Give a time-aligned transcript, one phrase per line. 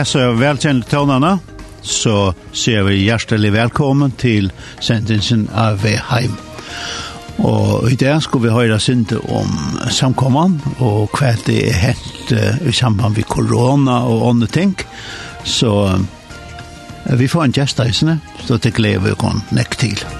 [0.00, 1.34] hese velkjente tånene,
[1.84, 4.48] så ser vi hjertelig velkommen til
[4.80, 6.36] sendelsen av Veheim.
[7.44, 9.50] Og i dag skal vi høre sinte om
[9.92, 14.74] samkomman, og hva det er helt uh, i samband med korona og andre ting.
[15.44, 16.00] Så uh,
[17.20, 20.19] vi får en gjest så det gleder vi å nekk til.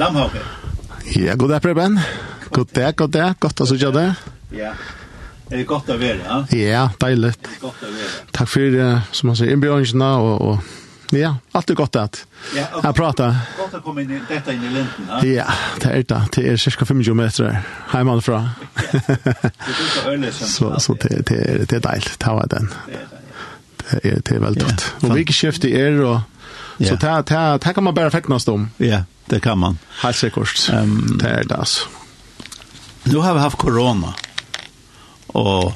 [0.00, 0.40] Lamhauke.
[1.16, 2.00] Ja, god dag, Preben.
[2.50, 3.34] God dag, god dag.
[3.40, 4.22] Godt å sitte deg.
[4.56, 4.70] Ja.
[5.50, 6.38] Er det godt å være, ja?
[6.56, 7.34] Ja, deilig.
[7.60, 8.12] Godt å være.
[8.32, 8.78] Takk for,
[9.12, 10.78] som man sier, innbjørnsene og, og
[11.10, 12.20] Ja, alt er godt at
[12.54, 12.86] Ja, okay.
[12.86, 15.20] jag Godt Gott komme komma in i dette inn i linten, ja.
[15.26, 15.46] Ja,
[15.82, 16.20] det er det.
[16.36, 17.60] Det er cirka 25 meter
[17.90, 18.48] hemma från.
[20.30, 22.18] Så så det det det er dejligt.
[22.24, 22.72] Det var den.
[22.86, 24.50] Det er, det ja.
[24.50, 24.94] Det gott.
[25.02, 26.20] Och vilket skifte är då?
[26.88, 28.70] Så det, det, det kan man bara fäcknas om.
[28.76, 29.78] Ja, det kan man.
[30.02, 30.70] Helt säkert.
[30.72, 31.66] Ehm det är det.
[33.04, 34.14] Nu har vi haft corona.
[35.26, 35.74] Och, och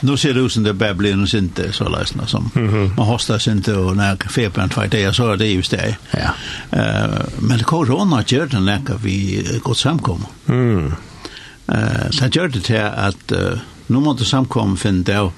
[0.00, 2.96] nu ser det ut som det bara blir en synte så lösna som mm -hmm.
[2.96, 5.96] man hostar inte och när feberen två det så är det just det.
[6.10, 6.30] Ja.
[6.78, 10.28] Uh, men corona gör det när vi går samkommer.
[10.48, 10.86] Mm.
[10.86, 15.30] Uh, det gör det till att uh, nu måste samkomma finna det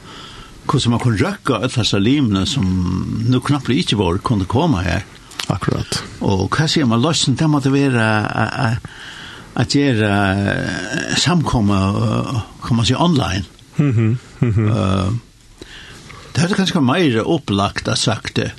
[0.67, 2.65] hvordan man kunne røkke alle disse limene som
[3.27, 5.05] nå knapt ikke var, kunne komme her.
[5.53, 6.01] Akkurat.
[6.27, 8.07] Og hva sier man, løsning, det måtte være
[9.57, 10.11] at gjøre
[11.17, 12.01] samkommet,
[12.67, 13.45] kan man si, online.
[13.77, 14.17] Mm -hmm.
[14.41, 15.13] Uh,
[16.35, 18.51] det er kanskje mer opplagt at sagt det.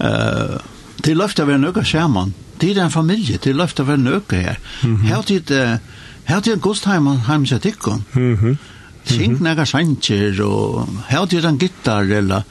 [0.00, 0.58] Uh,
[1.04, 2.34] det løft av en øke skjermen.
[2.60, 4.56] Det er en familie, det er løft av en øke her.
[5.04, 5.78] Her tid, uh,
[6.24, 8.04] her tid Gostheim og Heimsetikken.
[8.14, 8.56] Mm -hmm.
[9.04, 12.44] Sink nega sanger, og hevd jo den gittar, eller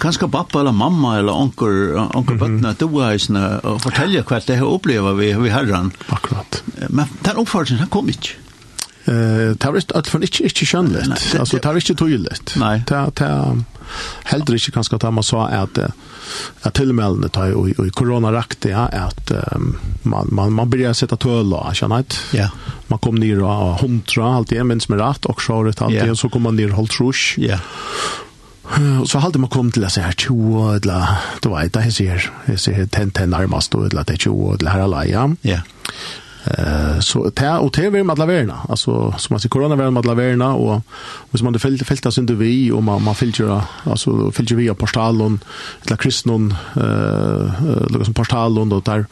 [0.00, 4.70] kanskje pappa eller mamma eller onker, onker bøttene, du eisene, og fortelle hva det har
[4.70, 5.92] opplevd vi, vi herren.
[6.14, 6.62] Akkurat.
[6.88, 8.40] Men den oppfordringen den kom ikke.
[9.04, 11.04] Eh, det var ikke, ikke skjønnelig.
[11.12, 12.38] Altså, det var ikke tydelig.
[12.56, 12.78] Nei.
[12.88, 13.60] Det var
[14.30, 19.32] heller ikke kanskje at man sa at, at tilmeldene tar i, i koronaraktig ja, at
[19.54, 22.20] um, man, man, man blir sett tøla, skjønner jeg.
[22.40, 22.48] Ja.
[22.90, 26.10] Man kom ned og hundra, alltid, det, mens med rett, og så rett alt det,
[26.12, 27.38] og så kom man ned holdt rush.
[27.42, 27.60] Ja.
[28.74, 31.96] Og så hadde man kommet til å se her 20, eller du vet, det jeg
[31.98, 35.40] ser, jeg ser ten, 10 nærmest, eller 20, eller her alene.
[35.44, 35.60] Ja.
[35.60, 36.20] Yeah.
[36.44, 39.98] Eh så det och det vill med alla värna Alltså som man ser corona med
[39.98, 40.82] alla värna och
[41.30, 44.74] och som man det fält fälta synd vi och man man filter alltså filter vi
[44.74, 45.40] på stalon
[45.86, 49.06] eller kristnon eh lukar som postalon då där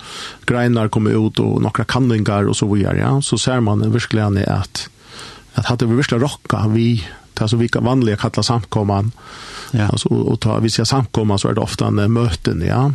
[0.46, 3.22] grenar kommer ut och några kanningar och så vidare ja.
[3.22, 4.90] Så ser man verkligen att
[5.54, 9.12] att hade vi verkligen rocka vi det som vi vanliga kalla samkomman.
[9.70, 9.86] Ja.
[9.86, 12.92] Alltså och ta vi ser samkomman så är det ofta en möten ja.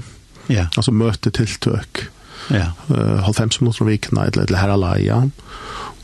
[0.47, 0.67] Ja.
[0.75, 2.09] Alltså möte tilltök.
[2.53, 2.71] Ja.
[2.89, 5.21] Eh, halv fem minutter om vikna, et eller her ja.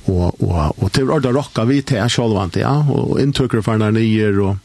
[0.06, 2.74] Og, og, og til ordet rocka vi til sjølvant, ja.
[2.92, 4.58] Og inntøkker for den nye, og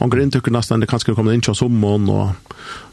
[0.00, 2.32] Ongar inntøkker nesten det kanskje kommer inn til sommeren, og,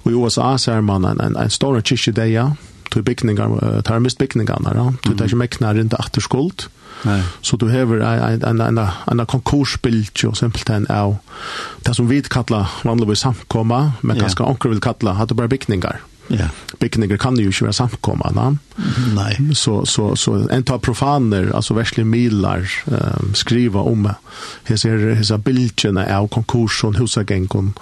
[0.04, 2.50] og i USA ser man en, en, en stor kyrkje der, ja.
[2.90, 4.90] Tog bygningar, tar mist bygningarna, ja.
[5.06, 6.68] Tog det er ikke mekna rundt atterskuld.
[7.06, 7.22] Nej.
[7.42, 8.80] Så du hever en, en, en,
[9.20, 11.16] en konkursbild, jo, simpelthen av
[11.86, 14.50] det som vi kallar vanligvis samkomma, men ganske ja.
[14.50, 16.02] onker vil kalla, at det bare bygningar.
[16.30, 16.50] Ja.
[16.80, 18.50] Bygninger kan ju ikke være samkomma, va?
[19.16, 19.38] Nej.
[19.54, 24.10] Så så så en tar profaner, alltså verkligen milar um, skriva om
[24.64, 27.74] här ser hesa bilderna av konkursen, husagenkon,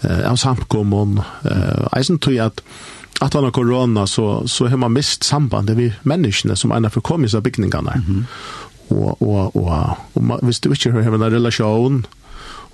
[0.00, 2.60] eh av samkommon, eh eisen tror jag att
[3.20, 7.34] att han har corona så så har man mist sambandet med människorna som ena förkommit
[7.34, 7.92] av byggningarna.
[7.92, 8.24] Mm -hmm.
[8.88, 12.06] Och och och och man du inte har en relation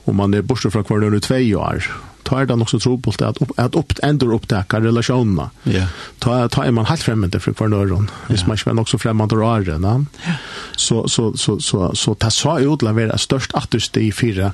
[0.04, 1.84] och man är borta från kvar nu två år
[2.24, 5.48] ta er det nok så trobult at, at opp, endur opptaka relasjonene.
[5.66, 5.90] Yeah.
[6.22, 8.48] Ta, ta er man helt fremmende for hver nøren, hvis yeah.
[8.48, 9.78] man ikke er nok så fremmende og ære.
[9.80, 10.44] Yeah.
[10.76, 14.52] Så, så, så, så, så, ta sa utla være størst atterste i fire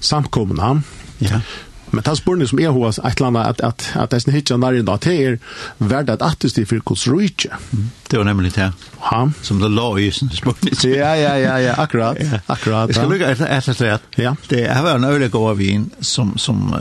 [0.00, 0.76] samkomna.
[1.20, 1.40] Ja.
[1.40, 1.58] Yeah.
[1.90, 4.82] Men tas spurning som är hos ett landa att att att det snitcha där i
[4.82, 5.38] dag till
[5.78, 7.46] värd att att det för kus reach.
[8.08, 8.72] Det var nemlig det.
[9.00, 9.30] Ja.
[9.42, 10.74] Som det låg i sin spurning.
[10.82, 12.18] Ja ja ja ja, akkurat.
[12.46, 12.88] Akkurat.
[12.88, 14.02] Jag ska lugga ett ett rätt.
[14.14, 14.36] Ja.
[14.48, 16.76] Det är var en ölig gåva vin som som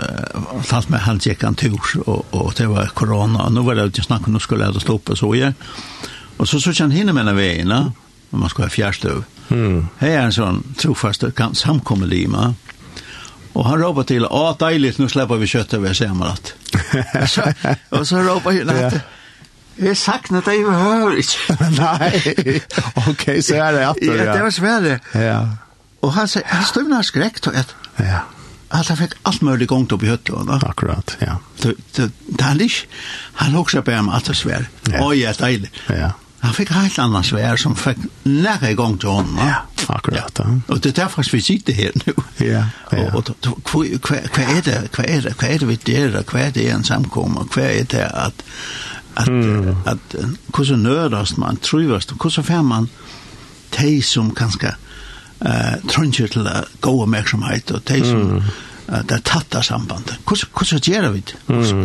[0.64, 3.84] fast med han gikk en tur och och det var corona och nu var det
[3.84, 5.54] inte snakk om nå skulle jag stoppa så igjen.
[6.38, 9.24] Och så så kände hinner veien, om Man ska ha fjärrstöv.
[9.50, 9.88] Mm.
[9.98, 11.56] Her er en sånn trofast kan.
[11.56, 12.54] Mm
[13.54, 16.54] Og han ropar till, å, dejligt, nu släpper vi kött över semrat.
[17.90, 18.92] och så ropar han, ja.
[19.76, 21.58] jeg saknar dig vi hör inte.
[21.82, 22.62] Nej,
[23.08, 24.16] okej, så är det att ja.
[24.16, 24.36] ja.
[24.36, 25.00] det var svære.
[25.12, 25.50] Ja.
[26.00, 27.76] Och han sier, han stövnar skräckt och ett.
[27.96, 28.20] Ja.
[28.70, 30.36] At han fikk allt möjligt gångt upp i höttet.
[30.36, 30.62] Va?
[30.64, 31.40] Akkurat, ja.
[31.62, 32.70] Det, det, det, han,
[33.34, 34.68] han också på ham, alt det svär.
[34.84, 35.08] Ja.
[35.08, 35.72] Oj, ja, deilig.
[35.88, 36.12] Ja.
[36.40, 39.40] Han fikk helt annan svær som fikk nære i gang til honom.
[39.44, 39.56] Ja,
[39.92, 40.40] akkurat.
[40.40, 40.46] Ja.
[40.68, 42.14] Og det er derfor vi sitter her nu.
[42.40, 43.10] Ja, ja.
[43.14, 44.78] Og, og hva, hva, er det?
[44.96, 45.34] hva, er det?
[45.40, 46.22] hva er det vi gör?
[46.24, 47.44] hva er det en samkomma?
[47.54, 48.46] hva er det at,
[49.18, 49.76] at, mm.
[49.86, 50.16] at
[50.56, 52.90] hur så nördast man trivast och hur så fär man
[53.80, 54.72] de som kanskje
[55.46, 58.42] uh, trunger til å gå uppmärksamhet og de som mm
[58.90, 60.18] det er tatt av sambandet.
[60.26, 61.38] Hvordan gjør vi det?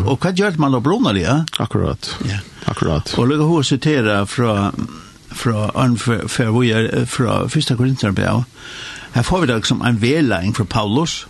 [0.08, 1.42] Og hva gjør man av brunner ja?
[1.60, 2.16] Akkurat.
[2.24, 2.40] Ja.
[2.70, 3.12] Akkurat.
[3.18, 4.72] Og lukket hun sitere fra
[5.34, 7.76] fra Arnfer, vi er fra 1.
[7.76, 8.44] Korintherbrev.
[9.14, 11.26] Her får vi det som en vedlæring fra Paulus.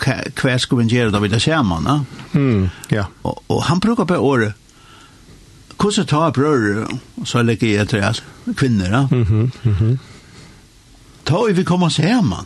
[0.00, 2.06] Hva skal vi gjøre da vi det ser man?
[2.32, 3.04] Mm, ja.
[3.22, 4.54] Og, og han bruker på året
[5.80, 8.24] hvordan tar brød, så legger jeg til at
[8.56, 9.06] kvinner, ja.
[9.10, 9.98] Mm -hmm, mm -hmm.
[11.24, 12.36] Ta vi kommer oss hjemme.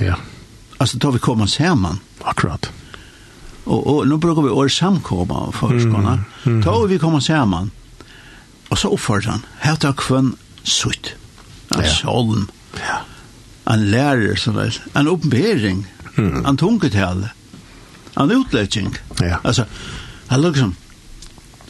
[0.00, 0.14] Ja
[0.76, 1.98] alltså tar vi komma samman.
[2.22, 2.70] Akkurat.
[3.64, 6.24] Och, och nu brukar vi år samkomma för skorna.
[6.46, 6.62] Mm.
[6.62, 7.70] Tar vi komma samman.
[8.68, 9.46] Och så uppförs han.
[9.58, 11.08] Här tar kvön sutt.
[11.68, 12.46] Alltså holm.
[12.74, 12.98] Ja.
[13.72, 15.86] En lärare så är en uppenbering.
[16.16, 16.46] Mm.
[16.46, 17.28] En tungetal.
[18.16, 18.94] En utläggning.
[19.20, 19.38] Ja.
[19.42, 19.64] Alltså,
[20.26, 20.76] han liksom,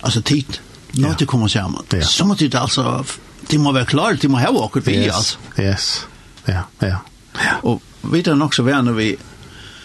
[0.00, 0.58] alltså tid.
[0.92, 1.14] Nu ja.
[1.18, 1.82] det kommer sammen.
[1.88, 2.02] Ja.
[2.02, 3.04] Så måste det alltså,
[3.46, 5.14] det må vara klart, det må ha åker vi yes.
[5.14, 5.38] alltså.
[5.58, 6.06] Yes,
[6.44, 6.98] ja, ja.
[7.32, 7.56] ja.
[7.62, 7.82] Og
[8.12, 9.16] vi er nok så vana vi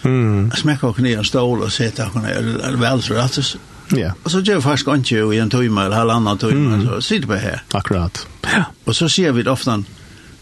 [0.02, 0.50] mm.
[0.56, 3.56] smekka oss ned en stål og sitter oss ned vel så rett
[3.90, 4.12] Ja.
[4.22, 6.84] Og så gjør vi faktisk ikke i en tøyme eller halvannan tøyme, mm.
[6.86, 7.64] så sitter vi her.
[7.74, 8.26] Akkurat.
[8.46, 8.68] Ja.
[8.86, 9.80] Og så sier vi det ofte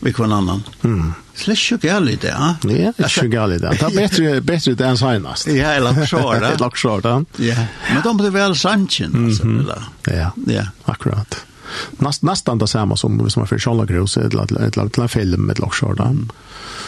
[0.01, 0.63] vi kvann annan.
[0.85, 1.13] Mm.
[1.35, 2.55] Släck ju gärle det, ja.
[2.63, 3.77] Ja, det er ju gärle det.
[3.81, 5.47] Det är bättre bättre än senast.
[5.47, 6.43] Ja, eller så där.
[6.43, 7.25] Eller så.
[7.37, 7.55] Ja.
[7.93, 9.83] Men de blir väl sanchen alltså, eller?
[10.05, 10.33] Ja.
[10.47, 11.45] Ja, akkurat
[11.91, 15.47] näst, nästan det samma som som för Charles Gros eller ett ett ett en film
[15.47, 16.33] med Lars Jordan.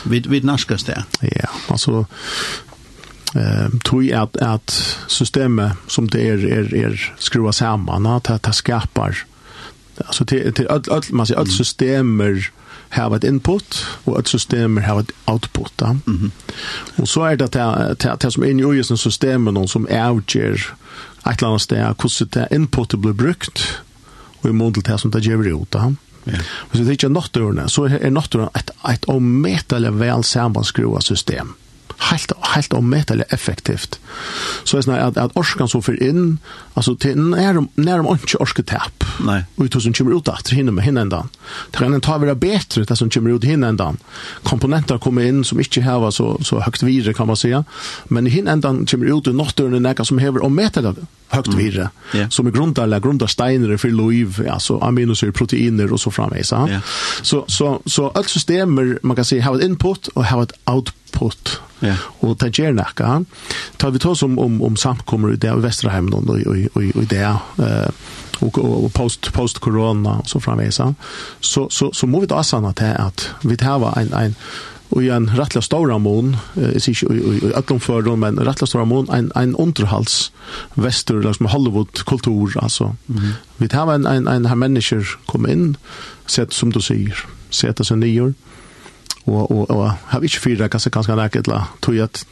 [0.04, 1.04] Vid vid naskas det.
[1.20, 2.06] Ja, alltså
[3.34, 8.42] eh tror jag att att systemet som det är är är skruva samman att att
[8.42, 9.18] det skapar
[9.96, 12.50] alltså till till all, all man säger all systemer
[12.90, 15.72] har ett input och ett system har ett output.
[15.76, 15.96] Ja.
[16.06, 16.30] Mm.
[16.96, 17.52] Och så är det att
[17.98, 18.98] det, det som är inne i just
[19.68, 20.10] som är
[21.24, 23.78] ett eller annat sted, hur det inputet blir brukt
[24.42, 25.98] og i mån til det som det gjør ut av ham.
[26.28, 26.40] Ja.
[26.72, 31.54] Så det er ikke nattørene, så er nattørene et, et omettelig vel sammanskrua system
[31.98, 34.00] helt helt omätligt effektivt.
[34.64, 36.38] Så är snarare att att orskan så för in
[36.74, 39.04] alltså till när när de inte orskar tapp.
[39.20, 39.44] Nej.
[39.56, 41.28] Och som kommer ut efter hinner med hinner ändan.
[41.70, 43.96] Trenden tar vidare bättre det som kommer ut hinner ändan.
[44.42, 47.64] Komponenter kommer in som inte har så så högt vidare kan man säga.
[48.04, 50.94] Men hinner ändan kommer ut och något under näka som häver om mätade
[51.30, 51.80] högt vidare.
[51.80, 51.90] Mm.
[52.14, 52.28] Yeah.
[52.28, 56.52] Som är grundar grundar steiner för liv alltså aminosyror proteiner och så framvis.
[56.52, 56.80] Yeah.
[57.22, 60.99] Så så så allt systemer man kan säga har ett input och har ett output
[61.12, 61.58] putt.
[61.80, 61.96] Ja.
[62.20, 63.20] Og det gjør nekka.
[63.80, 67.06] Ta vi tås om, om, om samkommer i det i Vesterheim og, og, og, og
[67.10, 67.24] det
[68.40, 70.80] og, og post, post corona og så framvis.
[71.40, 74.36] Så, så, så må vi ta sanna til at vi tar en, en
[74.90, 79.28] og en rettelig stor mån, jeg sier ikke i Øtlomføren, men rettelig stor mån, en,
[79.38, 80.32] en underhals
[80.74, 82.92] vestur, liksom Hollywood-kultur, altså.
[83.06, 83.32] Mm -hmm.
[83.58, 85.76] Vi tar en, en, en her mennesker kom inn,
[86.26, 88.34] sett som du sier, sett oss nyer,
[89.26, 92.24] og og og har ikkje fyra kanskje kanskje nærke til tog at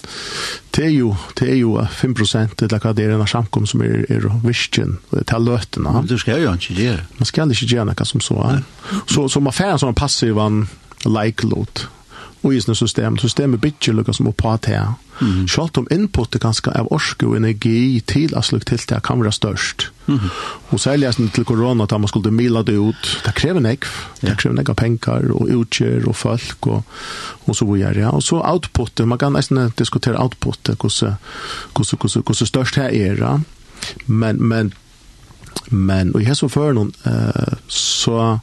[0.77, 4.05] det er jo det er jo 5% til at det er en samkom som er
[4.09, 6.09] er vision og det er løtene.
[6.09, 7.05] Du skal jo ikke gjøre.
[7.19, 8.63] Man skal ikke gjøre noe som så.
[9.07, 10.37] Så så man får en sånn passiv
[11.07, 11.89] like load
[12.43, 13.19] og i sånne system.
[13.19, 14.95] Systemet bygger lukket som å på til.
[15.19, 15.49] Mm.
[15.51, 19.35] Selv om inputet ganske av orske og energi til at slik til det kan være
[19.35, 19.89] størst.
[20.07, 20.29] Mm.
[20.71, 23.91] Og særlig jeg til korona, da man skulle mila det ut, det krever nekv.
[24.23, 26.99] Det krever nekv av penger og utgjør og folk og,
[27.47, 28.07] og så videre.
[28.07, 28.15] Ja.
[28.15, 31.19] Og så outputet, man kan nesten diskutere outputet, hvordan,
[31.75, 33.19] hvordan, hvordan, hvordan størst det er.
[33.19, 33.39] Ja.
[34.07, 34.73] Men, men,
[35.71, 38.39] men, og i hessom før noen, uh, så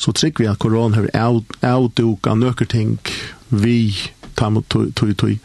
[0.00, 2.96] så trygg vi at koron har avduka nøkker ting
[3.50, 3.92] vi
[4.40, 5.38] tar mot tog, tog, tog.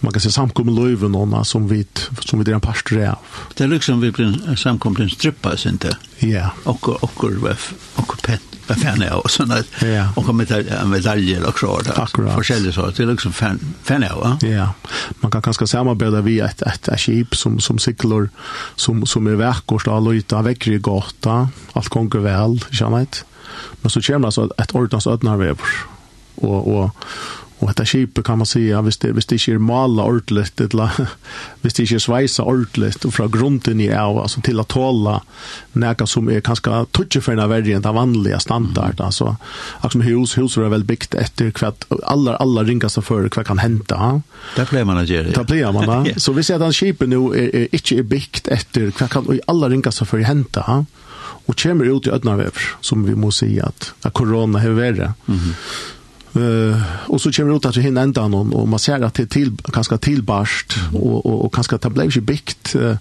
[0.00, 1.84] man kan se samkom løyve noen som vi
[2.20, 3.18] som vi där pastor av.
[3.54, 6.50] det er liksom vi blir samkom en strippa så inte ja.
[6.64, 7.24] Och och
[7.94, 10.08] och pet vad fan är och såna ja.
[10.16, 14.68] Och kommer medalj och så där forskjellig så det är liksom fan fan ja ja.
[15.20, 18.28] Man kan kanske samarbeta via ett ett et skip som som cyklar
[18.76, 21.48] som som är verkost och lutar väcker gata.
[21.72, 23.18] Allt går väl känner inte
[23.82, 25.74] Men så kommer alltså et ordens ödnar vever.
[26.36, 26.90] Og, og,
[27.64, 30.60] och detta skipet kan man si, ja, hvis det, hvis det ikke er mala ordentligt,
[30.60, 30.90] eller
[31.62, 35.14] hvis det ikke er sveisa ordentligt, og fra grunden i av, altså til å tåla
[35.80, 38.98] noe som er kanskje tutsefärna verre enn det vanlige standard.
[38.98, 39.06] Mm.
[39.06, 39.36] Alltså,
[39.80, 43.96] alltså hus, hus er väl byggt etter hva alla, alla ringaste för hva kan hente.
[43.96, 44.20] Ha?
[44.56, 45.30] Det pleier man att göra.
[45.30, 46.14] Det blir man, ja.
[46.16, 49.68] Så vi ser att skipet nå er, er, ikke er byggt etter hva kan alla
[49.68, 50.84] ringaste för hente, Ha?
[51.46, 55.12] og kommer ut i ödnavever, som vi må si at, at korona har vært.
[55.26, 55.54] Mm -hmm.
[56.36, 59.14] Uh, och så kommer det ut att det hinner ända någon och man ser att
[59.14, 61.02] det är till, ganska tillbarst mm.
[61.02, 62.98] och, och, och ganska det blev ju byggt uh, mm.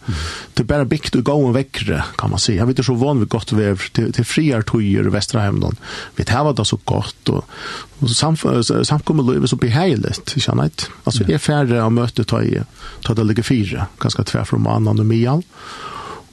[0.54, 2.58] det bara byggt och gång och väckre kan man säga.
[2.58, 5.76] Jag vet inte så van vid gott väv till, till friar tojer i västra Hemdon.
[6.16, 7.46] Vi tar det så gott och,
[8.00, 8.38] och sam,
[8.84, 10.84] samkommer livet så behejligt känner jag inte.
[11.04, 12.66] Alltså det är färre av mötet tar,
[13.02, 15.44] tar det ligger fyra ganska tvärfrån annan och mian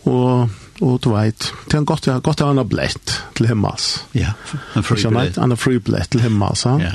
[0.02, 0.48] och
[0.80, 3.88] og du vet, det er godt, godt å ha en blett til himmels.
[4.16, 4.32] Ja,
[4.76, 5.36] en fri blett.
[5.40, 6.94] En fri blett til himmels, ja.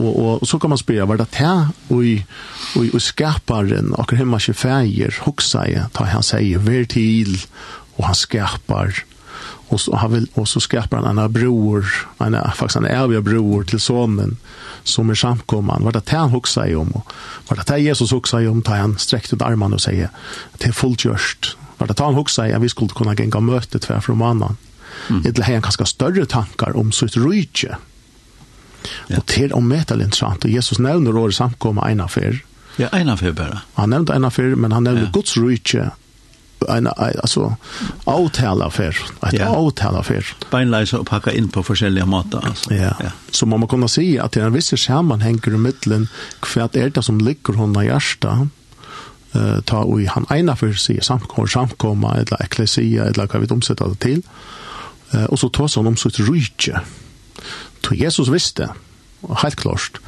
[0.00, 1.52] Og, og, og så kan man spørre, var det det
[1.92, 2.04] og,
[2.80, 7.34] og, og skaparen, og hemma ikke feir, hoksa jeg, da han sier, vær til,
[7.98, 9.02] og han skapar,
[9.68, 11.88] og så, han vil, og så skapar han en bror,
[12.24, 14.38] en, faktisk en evig bror til sonen,
[14.84, 16.94] som er samkomman, var det det han hoksa jeg om,
[17.48, 20.08] var det det Jesus hoksa jeg om, ta han strekte ut armen og sier,
[20.56, 23.78] det er fullgjørst, Var det ta han hugsa i at vi skulle kunna genga møte
[23.78, 24.56] tvär från annan.
[25.10, 25.22] Mm.
[25.22, 27.76] Det hei han större større tankar om sitt rydtje.
[29.08, 29.16] Ja.
[29.16, 32.42] Og til om metal er interessant, og Jesus nevner året samkomma en affær.
[32.78, 33.62] Ja, en affær bare.
[33.74, 35.12] Han nevnte en affær, men han nevner ja.
[35.12, 35.90] Guds rydtje
[36.68, 37.56] en alltså
[38.04, 39.48] avtala för att ja.
[39.48, 42.74] avtala för beinleisa och packa in på olika måter alltså.
[42.74, 42.96] Ja.
[43.00, 43.10] ja.
[43.30, 46.08] Så man kan kunna se att det är en viss sammanhang i mitten
[46.40, 48.48] kvart är det som ligger hon i hjärta
[49.34, 53.88] uh, ta og han ena for seg samkomma, samkomma, eller eklesia, eller hva vi omsetta
[53.90, 54.22] det til,
[55.14, 56.82] uh, og så ta han om sitt rydtje.
[57.82, 58.70] Så Jesus visste,
[59.42, 59.98] helt klart,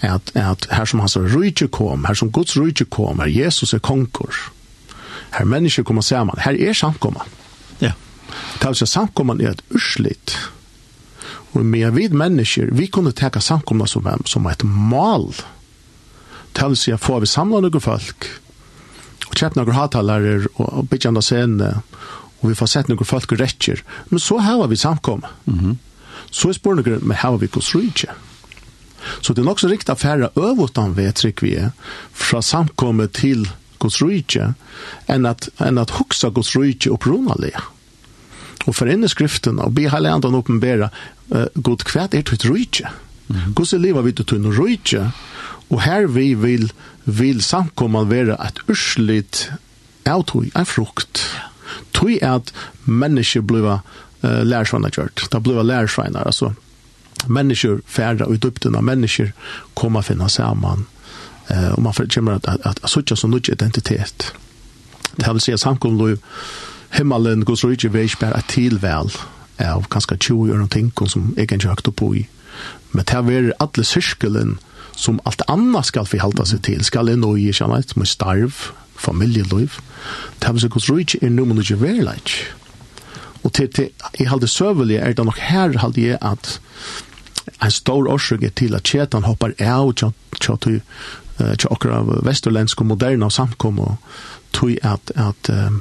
[0.00, 3.82] at, at her som hans rydtje kom, her som Guds rydtje kom, her Jesus er
[3.82, 4.48] konkurs,
[5.32, 7.24] her mennesker kommer sammen, her er samkomma.
[7.80, 7.94] Ja.
[8.60, 9.08] Det er altså
[9.40, 10.36] er et urslit,
[11.52, 15.32] Og med vid mennesker, vi kunne teka samkomna som, som et mal.
[16.52, 18.26] til å si at får vi samla noen folk,
[19.32, 21.70] og kjøpt noen hattaler og bygge andre scene,
[22.42, 23.80] og vi får sett noen folk og rettjer.
[24.10, 25.30] Men så har vi samkommet.
[25.46, 25.76] Mm -hmm.
[26.30, 28.04] Så er spørsmålet noen, men har vi konstruert
[29.20, 31.70] Så det er nok så riktig affære øvåttan ved er,
[32.12, 34.36] fra samkommet til konstruert,
[35.08, 37.52] enn at, enn at huksa konstruert opprunalig.
[38.66, 40.88] Og for inne skriften, og be hele andre åpenbære,
[41.34, 42.88] uh, god kvært er tøyt rydtje.
[43.28, 43.52] Mm -hmm.
[43.54, 45.12] Hvordan lever vi til tøyt?
[45.70, 46.72] Og her vi vil
[47.04, 49.50] vil samkomman være et urslit
[50.06, 51.24] av tog, en frukt.
[51.94, 52.52] Tog er at
[52.86, 53.80] mennesker blir uh,
[54.22, 55.26] lærsvannet gjørt.
[55.32, 56.52] Det blir lærsvannet, altså
[57.30, 59.30] mennesker færre ut dyptene, mennesker
[59.78, 60.86] kommer finna saman.
[61.50, 64.32] Uh, og man kommer at, at, at at suttja som nødt identitet.
[65.16, 66.18] Det vil si at samkommet
[66.92, 69.10] himmelen, gos rydde, veis ikke bare er tilvel
[69.62, 72.26] av ganske 20 år og ting som jeg ikke har høyt opp i.
[72.92, 76.82] Men det er alle syrkelen, eh, som allt annat skal vi halda seg til.
[76.84, 79.78] Skal jeg nå i kjennet med starv, familieliv.
[80.38, 82.34] Det er hos rujt er noe man ikke verleit.
[83.42, 86.58] Og til, til jeg halde søvelig er det nok her halde jeg at
[87.62, 90.80] en stor årsøk er til at kjetan hoppar av tja til
[91.42, 93.96] akkurat vesturlensk og moderne og samkom og
[94.54, 95.80] tog at, at um,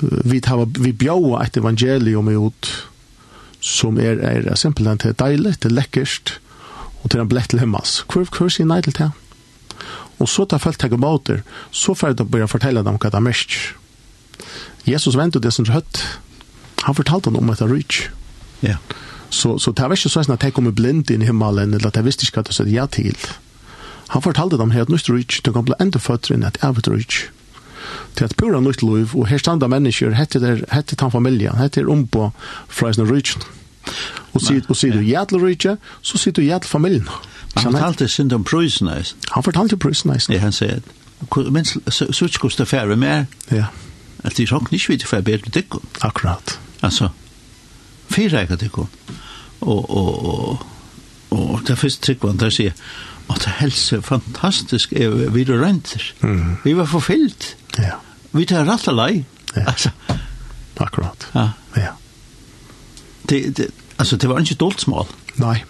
[0.00, 2.72] vi, tar vi bjaua et evangelium ut
[3.60, 6.36] som er, er simpelthen til deilig, til lekkert,
[7.06, 8.00] og til en blett til himmels.
[8.10, 9.12] Hvor, hvor sier nei til det?
[10.18, 13.20] Og så tar folk takke båter, så får de begynne å fortelle dem hva det
[13.20, 13.54] er mest.
[14.88, 16.02] Jesus ventet det som høtt.
[16.82, 18.08] Han fortalte dem om etter rich.
[18.64, 18.80] Ja.
[19.30, 21.98] Så, så det var ikke sånn at jeg kom blind inn i himmelen, eller at
[21.98, 23.14] jeg visste ikke hva det sa ja til.
[24.14, 26.90] Han fortalte dem her at nytt rich, de kan bli enda føtter inn et evigt
[26.90, 27.20] rich.
[28.18, 31.82] Til at pura nytt liv, og her standa mennesker, hette der, hette tan familien, hette
[31.82, 32.32] er ombå
[32.66, 33.46] fra sin rydt.
[33.46, 33.65] Ja
[34.32, 37.08] Og sier, og sier du ja til Rydtje, så sier du ja til familien.
[37.56, 38.88] Han fortalte synd om prøysen,
[39.32, 40.80] Han fortalte prøysen, Ja, han sier,
[41.50, 43.64] men så ikke det færre mer, ja.
[44.24, 45.80] at de sjokk ikke vidt for færre bedre dikken.
[46.02, 46.58] Akkurat.
[46.82, 47.08] Altså,
[48.10, 48.88] fire eget dikken.
[49.60, 50.66] Og, og, og,
[51.30, 52.72] og det er først tryggvann der sier,
[53.28, 56.02] og det helse fantastisk er vi er renter.
[56.20, 56.56] Mm.
[56.64, 57.56] Vi var forfyllt.
[57.78, 57.96] Ja.
[58.32, 59.24] Vi tar rett og lei.
[59.56, 59.64] Ja.
[59.66, 59.90] Altså.
[60.76, 61.28] Akkurat.
[61.34, 61.48] Ja
[63.28, 65.06] det, det, alltså det var inte dolt smal.
[65.34, 65.64] Nej.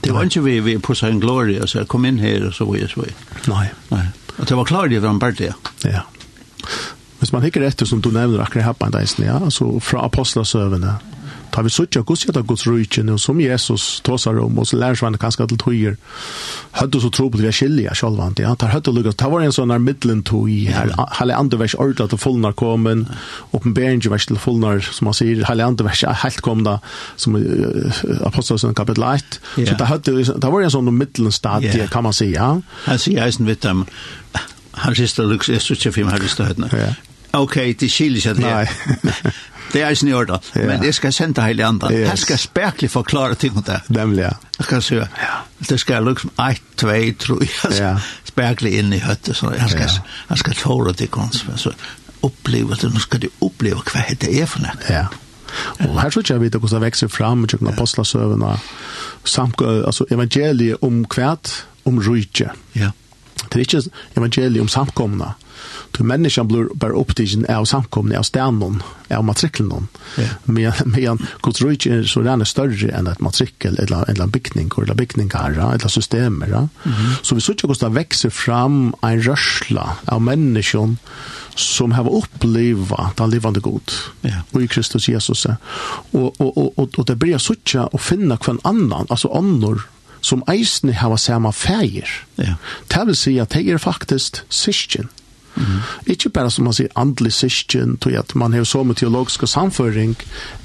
[0.00, 2.64] Det var inte vi vi på sin glory och så kom in här och så
[2.64, 3.04] och så.
[3.46, 3.72] Nej.
[3.88, 4.08] Nej.
[4.36, 5.50] Och det var klart det var en parti.
[5.82, 6.00] Ja.
[7.18, 10.04] Hvis man hikker etter som du nevner akkurat her på en deisen, ja, altså fra
[10.04, 10.98] apostelsøvene,
[11.52, 14.98] tar vi suttja gus jata gus rujtjen og som Jesus tåsar om og så lærer
[14.98, 15.96] sig kanskje til tøyer
[16.78, 19.44] høyde så tro på det vi er skilja sjálvant ja, tar høyde lukka det var
[19.44, 23.06] en sånn her middelen tøy her hele andre vers ordla til fullnar komen
[23.52, 26.78] oppenberingen vers til fullnar som man sier hele andre vers helt kom da
[27.16, 29.70] som uh, apostelsen kapitel 1 yeah.
[29.70, 31.90] så det høyde det var en sånn middelen stadie yeah.
[31.90, 32.54] kan man si ja
[32.88, 33.86] han sier eisen vitt dem
[34.84, 37.40] han sier det lukka jeg sier det lukka jeg sier det lukka jeg sier det
[37.40, 41.88] lukka jeg sier det lukka Det er ikke nødvendig, men jeg skal sende hele andre.
[41.92, 42.08] Yes.
[42.08, 43.80] Jeg skal spekelig forklare ting om det.
[43.88, 44.30] Nemlig, ja.
[44.58, 45.06] Jeg skal se,
[45.68, 46.86] det skal liksom 1, 2,
[47.18, 47.96] 3, ja.
[48.24, 50.14] spekelig inn i hötte så jeg skal, ja.
[50.30, 51.74] jeg skal tåle det kons, så
[52.22, 54.78] oppleve det, nå skal du oppleve hva det er for noe.
[54.88, 55.04] Ja.
[55.84, 58.56] Og her tror jeg vi det hvordan det vekser fram, med kjøkken apostlasøvene,
[59.24, 61.52] samt, altså evangeliet om kvært,
[61.84, 62.50] om rydtje.
[62.78, 62.90] Ja.
[63.44, 63.82] Det er ikke
[64.16, 65.34] evangeliet om samkomna.
[65.90, 70.74] Du människan blir bara upptigen av samkomna av stenen, av matrikeln någon yeah.
[70.84, 75.50] men Guds kulturich är så där större än ett matrikel eller eller byggning eller byggningar
[75.50, 77.14] eller system mm -hmm.
[77.22, 80.98] så vi söker oss att växa fram en rörsla av människan
[81.54, 83.90] som har upplevt den levande god
[84.22, 84.40] yeah.
[84.50, 85.46] och i Kristus Jesus
[86.10, 89.82] och och och och det blir söka och finna kvar annan alltså annor
[90.24, 92.08] som eisne hava sama fægir.
[92.36, 92.56] Ja.
[92.88, 95.10] Det vil si at det er faktisk syskjen.
[95.54, 95.82] Mm.
[96.14, 100.16] Ikke bare som man sier andelig syskjen, til at man har så med teologisk samføring,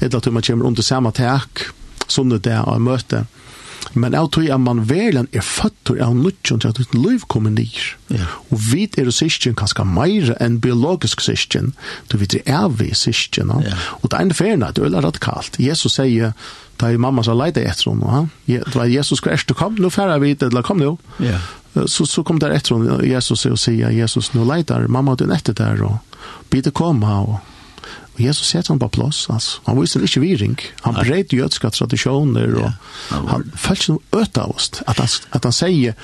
[0.02, 1.70] eller at man kommer under samme tak,
[2.10, 3.26] sånn det er å møte.
[3.94, 7.54] Men jeg tror at man vel er født av nødgjøn til at et liv kommer
[7.54, 7.80] nir.
[8.12, 8.28] Ja.
[8.52, 11.74] Og vi er syskjen kanskje mer enn biologisk syskjen,
[12.10, 13.52] Du vet, det er vi syskjen.
[13.64, 13.78] Ja.
[14.02, 15.60] Og det er en ferien det er radikalt.
[15.60, 16.34] Jesus sier,
[16.80, 20.20] da er mamma så leide etter henne, og det var Jesus Kristus, kom, nå færre
[20.24, 20.96] vi til, kom nå.
[21.24, 21.40] Ja.
[21.86, 25.58] Så, så kom der etter henne, Jesus og sier, Jesus, nå leider, mamma din etter
[25.58, 26.00] der, og
[26.52, 27.40] bidde komme, og
[28.20, 29.62] Og Jesus sett han på plass, altså.
[29.64, 30.58] Han viser ikke viring.
[30.84, 32.72] Han breit jødska tradisjoner, og ja,
[33.32, 34.68] han følte ikke noe øte av oss.
[34.84, 35.96] At han, at han sier,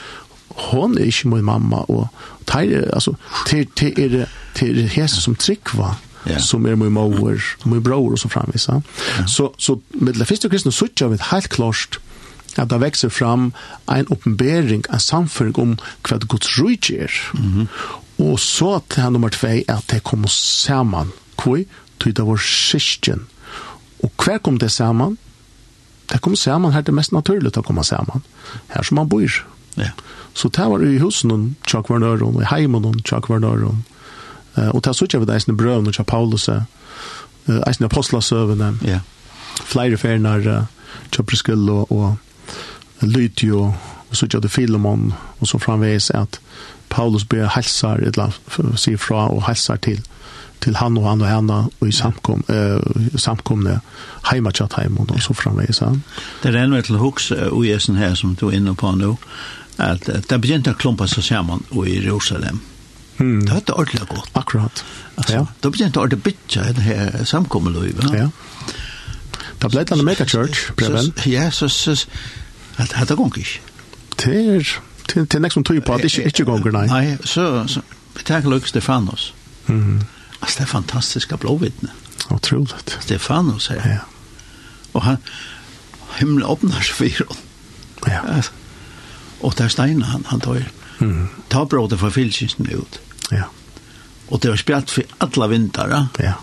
[0.69, 2.07] hon er ikke min mamma, og
[2.47, 3.17] teir, altså,
[3.49, 6.41] til, til, er, til Jesus som tryggva, yeah.
[6.41, 8.67] som er min mor, min bror og så framvis.
[8.67, 8.79] Ja.
[9.27, 11.99] Så, så med det første kristne suttja vi helt klart
[12.57, 13.51] at det vekser fram
[13.91, 17.11] en oppenbering, en samføring om hva det gods rujt er.
[17.33, 17.67] Mm -hmm.
[18.17, 21.11] Og så til han nummer tvei er at det kommer saman.
[21.38, 21.65] Kvoi?
[21.99, 23.27] Tøyda vår kyrkjen.
[24.03, 25.17] Og hver kom det saman?
[26.11, 28.23] Det kom saman her det er mest naturligt å komme saman.
[28.67, 29.45] Her som man bor.
[29.77, 29.91] Ja.
[30.33, 33.85] Så det var i husen og tjakvarnøren, og i heimen og tjakvarnøren,
[34.55, 39.01] Og det er sånn at det er brøvene til Paulus, eisen apostlasøvene, yeah.
[39.67, 43.73] flere ferner uh, Priskyll og, og Lytio,
[44.09, 46.39] og så til Filemon, og så framveis at
[46.89, 48.35] Paulus ber helsar, eller
[48.79, 50.01] sier fra og helsar til
[50.63, 53.79] til han og han og henne og i samkom, eh, samkomne
[54.31, 55.81] heima tjatt heim og så framveis.
[55.81, 55.91] Ja.
[56.43, 59.17] Det er ennå til hoks og i her som du er inne på nå,
[59.77, 62.61] at det begynte å klumpa seg sammen og i Jerusalem.
[63.17, 63.45] Mm.
[63.45, 64.30] Det hade ordentlig godt.
[64.34, 64.86] Akkurat.
[65.15, 65.47] Alltså, ja.
[65.62, 68.01] Då blir det ordentlig ordentligt bitcha her samkommeløyve.
[68.13, 68.30] Ja.
[69.62, 71.13] Det blev en mega church, Preben.
[71.25, 72.08] Ja, så så
[72.75, 73.62] att hade gång ich.
[74.17, 74.65] til,
[75.08, 76.88] til till nästa tog på at det ikke gonger, nei.
[76.88, 77.82] Nei, så så
[78.25, 79.34] tenker Luke Stefanos.
[79.67, 80.01] Mhm.
[80.41, 81.89] Altså, det är fantastiska blåvittne.
[82.30, 82.97] Otroligt.
[83.01, 83.89] Stefanos här.
[83.89, 83.97] Ja.
[84.93, 85.17] Og han
[86.19, 87.38] himmelen åpner seg for honom.
[88.08, 88.41] Ja.
[89.39, 90.63] Och där stenar han, han tar ju.
[90.99, 91.28] Mm.
[91.47, 92.99] Ta brådet for filskisten ut.
[93.31, 93.49] Ja.
[94.27, 96.05] Og det var spjalt for alle vinter, Ja.
[96.19, 96.33] Ja.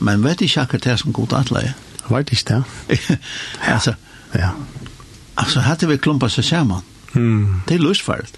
[0.00, 1.72] Men vet ikke akkurat det som god alle er.
[2.10, 2.62] Vet ikke det.
[3.74, 3.94] altså,
[4.34, 4.48] ja.
[5.36, 6.82] Altså, hadde vi klumpa seg sammen.
[7.12, 7.62] Mm.
[7.68, 8.34] Det er løsfært.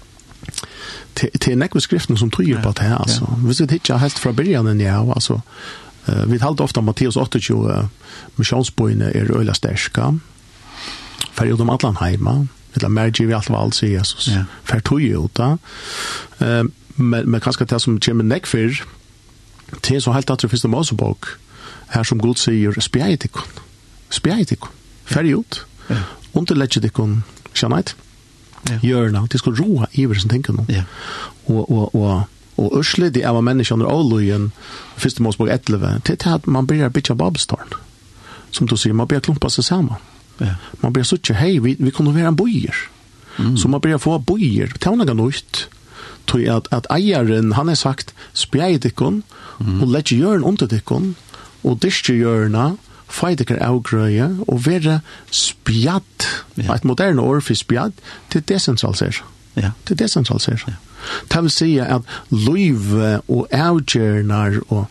[1.17, 3.25] Det, det er nekve skriften som tryger på det her, altså.
[3.29, 3.35] Ja.
[3.35, 5.39] Hvis vi ikke helt fra begynnelsen, ja, altså,
[6.07, 7.85] Uh, vi talte ofte om Mattias 28, uh,
[8.39, 10.11] misjonsboene er øyla sterska,
[11.35, 12.37] fer ut om atlan heima,
[12.75, 14.45] eller mer mergi vi alt var alt sier Jesus, ja.
[14.63, 15.55] fer tog ut da.
[16.39, 16.63] Uh,
[16.97, 18.81] men, men kanskje det som kommer nekk for,
[19.87, 21.33] det så helt at det første mosebok
[21.93, 23.59] her som Gud sier, spjeit ikon,
[24.13, 24.73] spjeit ikon,
[25.07, 26.01] ferdig ut, ja.
[26.35, 27.21] underlegget ikon,
[27.53, 27.93] kjenneit,
[28.67, 28.79] ja.
[28.83, 30.67] gjørna, det skal roa iver som tenker noe.
[30.71, 30.83] Ja.
[31.47, 32.25] Og, og, og,
[32.57, 34.51] og ørselig de av menneskene og løyen,
[34.97, 37.75] første målsbog 11, til at man blir bitja babestarn.
[38.51, 40.03] Som du sier, man blir klumpa seg sammen.
[40.39, 40.55] Ja.
[40.81, 42.75] Man blir suttje, hei, vi, vi kunne være en bojer.
[43.37, 43.57] Mm.
[43.57, 45.67] Så man blir få bojer, tjene noe nytt
[46.27, 49.23] tog at, at eieren, han har sagt, spjeit ikkon,
[49.59, 49.81] mm.
[49.81, 51.15] og letje jørn under ikkon,
[51.63, 52.73] og dyrstje jørna,
[53.07, 54.99] feit ikkar avgrøye, og være
[55.31, 56.73] spjatt, ja.
[56.75, 57.95] et moderne år for spjatt,
[58.33, 59.23] til desentraliser.
[59.57, 59.71] Ja.
[59.87, 60.59] Til desentraliser.
[60.67, 60.77] Ja.
[61.31, 64.85] Det vil si at løyve og avgjernar og,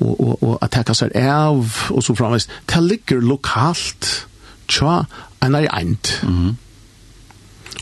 [0.00, 4.26] og, og, og at det seg av og så framvis, det ligger lokalt
[4.70, 5.04] tja
[5.42, 6.20] enn er eint.
[6.22, 6.54] Mm -hmm.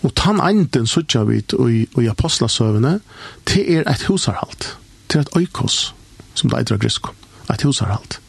[0.05, 2.99] Og tann anden suttja vi i, i apostlasøvene,
[3.49, 4.75] det er et husarhalt.
[5.09, 5.95] Det er et oikos,
[6.35, 7.15] som det eitre grisko.
[7.53, 8.21] Et husarhalt.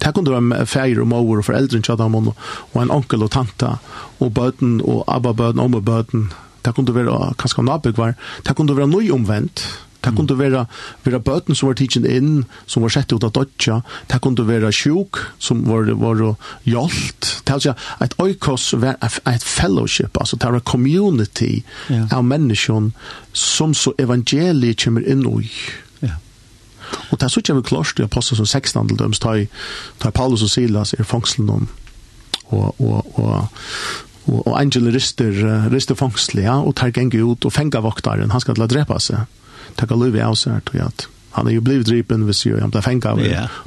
[0.00, 2.34] Det kunne være feir og mor og foreldre og,
[2.72, 3.76] og en onkel og tanta
[4.20, 6.30] og bøten og abba bøten, omme bøten.
[6.64, 8.16] Det kunne være kanskje nabøk var.
[8.46, 9.62] Det kunne være noe omvendt
[10.04, 10.64] Det kunne være,
[11.04, 13.80] være bøten som var tidsen inn, som var sett ut av dødja.
[14.06, 16.22] Det kunne være sjuk, som var, var
[16.68, 17.30] hjolt.
[17.42, 21.50] Det er altså et oikos var et fellowship, altså det er en community
[21.90, 22.06] ja.
[22.14, 22.92] av menneskjon
[23.32, 25.50] som så evangeliet kommer inn i.
[26.04, 26.14] Ja.
[27.10, 30.46] Og det er så ikke vi klart i apostel som 16 til døms, tar Paulus
[30.46, 31.66] og Silas i fangselen om,
[32.48, 33.48] og, og, og,
[34.28, 35.34] og, og angelen rister,
[35.72, 39.00] rister fangselig, ja, og tar genge ut og fengar voktaren, han skal til å drepa
[39.02, 39.26] seg
[39.76, 42.72] takka liv i seg tror jeg at han er jo blivit dripen hvis jo han
[42.72, 43.20] ble fengt av.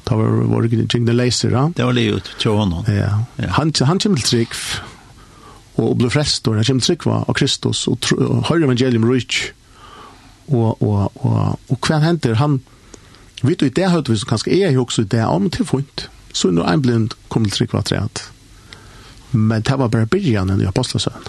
[0.08, 1.68] Da var vår kring den leiser, ja.
[1.76, 2.84] Det var livet til honom.
[2.90, 3.22] Ja.
[3.58, 4.58] Han, han kommer til trygg
[5.80, 9.54] og ble frest, og han kommer til trygg av Kristus og, og høyre evangelium rich,
[10.50, 12.60] og, og, og, og hva henter han
[13.42, 15.66] vet du i det høyde vi som kanskje er jo også i det om til
[15.66, 18.26] funnet så er nå en blind kommer til trygg av treet
[19.32, 21.24] men det var bare byrjanen i apostlesøen.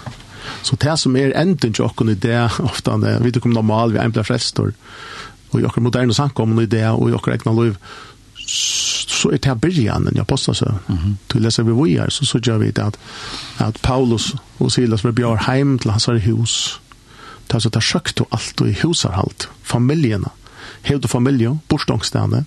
[0.63, 3.93] Så det som er enden til åkken i det, ofte, vi vet ikke om normal,
[3.93, 4.73] vi er en blir frelstor,
[5.51, 7.77] og i åkken moderne samkommen i det, og i åkken egna liv,
[8.43, 10.65] så er det byrjan enn apostasø.
[10.87, 11.13] Mm -hmm.
[11.29, 12.97] Til leser vi vojar, så så gjør vi det at,
[13.59, 16.81] at Paulus og Silas var bjør heim til hans hus.
[17.47, 20.29] Det er så det er sjøkt og alt og i husarhalt, familjene.
[20.81, 22.45] Hevd og familie, bortstångstene,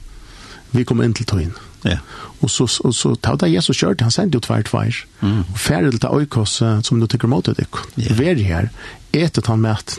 [0.73, 1.55] vi kommer inn til tøyen.
[1.85, 1.99] Ja.
[2.41, 5.05] Og så, og så tar det Jesus kjørt, han sender jo tvær tvær.
[5.21, 5.45] Mm.
[5.45, 7.69] Og færre til øykos som du tykker mot det.
[7.97, 8.17] Ja.
[8.19, 8.69] Vær her,
[9.13, 9.99] etet han med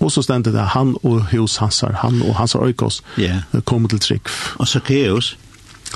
[0.00, 3.40] Og så stendte det han og hus hansar, han og hansar øykos yeah.
[3.64, 4.28] kom til trygg.
[4.58, 5.36] Og Zacchaeus?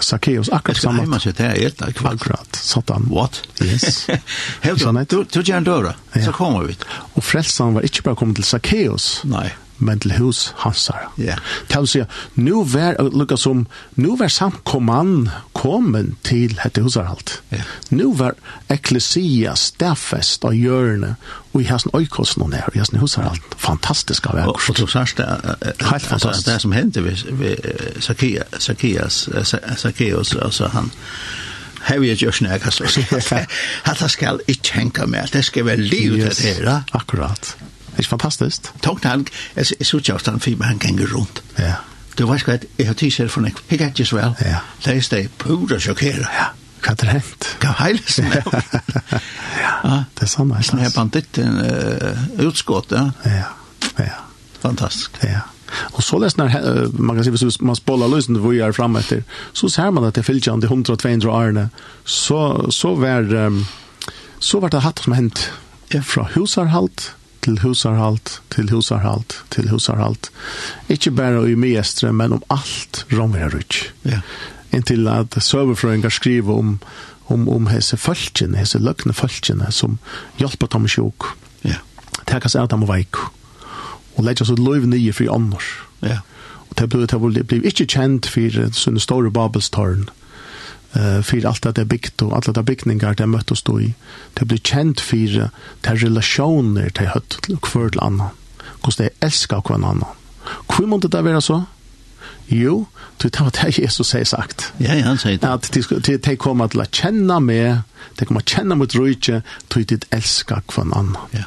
[0.03, 1.03] Zacchaeus, akkurat samme.
[1.03, 3.09] Jeg skal hjemme til det, Akkurat, satan.
[3.11, 3.43] What?
[3.63, 4.07] Yes.
[4.67, 6.79] Helt sånn, du gjør en døra, så kommer vi.
[7.17, 9.09] Og frelsen var ikke bare kommet til Zacchaeus.
[9.29, 11.09] Nei men til hus hansar.
[11.19, 11.25] Ja.
[11.25, 11.39] Yeah.
[11.71, 12.03] Til å si,
[12.41, 17.39] nu var, lukka som, nu var samkomman kommen til hette husarhalt.
[17.55, 17.65] Ja.
[17.95, 18.39] Nu var
[18.73, 21.15] eklesia stafest av hjørne,
[21.53, 23.59] og i hessen oikos noen her, i hessen husarhalt.
[23.59, 24.55] Fantastiska verk.
[24.55, 25.29] Og, og du sagt det,
[25.89, 26.47] helt fantastisk.
[26.49, 29.29] Det som hendte ved, ved Zacchaeus,
[29.79, 30.93] Zacchaeus, altså han,
[31.89, 32.89] Hei vi gjør snakk, altså.
[33.87, 36.83] Hatta skal ikke henka med, det skal være livet det her.
[36.93, 37.55] Akkurat.
[37.99, 38.69] Det Ikke fantastisk?
[38.83, 41.43] Tog han, jeg så ikke at han fyrer, han ganger rundt.
[41.59, 41.73] Ja.
[42.19, 44.37] Du vet ikke, jeg har tidser for nek, jeg ikke så vel.
[44.47, 44.61] Ja.
[44.85, 46.23] Det er steg pura sjokkere.
[46.31, 46.47] Ja.
[46.79, 47.49] Hva er det hent?
[47.59, 48.43] Hva heiles det?
[49.83, 50.63] Ja, det er samme.
[50.63, 51.59] Sånn her banditten
[52.47, 53.09] utskått, ja.
[53.27, 53.51] Ja,
[53.99, 54.21] ja.
[54.63, 55.19] Fantastisk.
[55.27, 55.43] Ja.
[55.99, 58.97] Og så läs när man kan si, hvis man spolar løsen hvor jeg er fram
[58.97, 61.69] etter, så ser man at det fyller ju 100 200 årene.
[62.05, 63.27] så så var
[64.39, 65.51] så var det hatt som hent.
[65.93, 66.01] Ja.
[66.01, 70.31] Fra husarhalt til husarhalt, til husarhalt, til husarhalt.
[70.89, 73.93] Ikke bare i mestre, men om alt romerarutsk.
[74.05, 74.21] Ja.
[74.73, 76.79] Inntil at søverfrøyngar skriver om
[77.29, 79.99] om om hese falsken, hese løgne falsken som
[80.39, 81.27] hjelper dem sjuk.
[81.65, 81.83] Ja.
[82.27, 83.21] Takas av dem veik.
[84.17, 85.67] Og leggja så løyv nye fri annars.
[86.01, 86.23] Ja.
[86.71, 90.09] Og det ble, det ble, ble ikke kjent for sånne store babelstårn.
[90.09, 90.19] Ja
[90.97, 93.95] uh, för alt det er byggt och alla det byggningar där möttes då i
[94.35, 98.31] det blir känt för de relasjoner de høtt til hver til annan.
[98.83, 100.05] Hvordan det älska hver annan.
[100.67, 101.63] Hvor måste det være så
[102.49, 102.87] jo
[103.23, 104.73] det var det Jesus säger sagt.
[104.79, 105.41] Ja ja han sier det.
[105.41, 107.81] säger att de, de kommer til å kjenne meg,
[108.19, 111.17] de kommer til å kjenne mot rike till ditt älska hver annan.
[111.31, 111.45] Ja.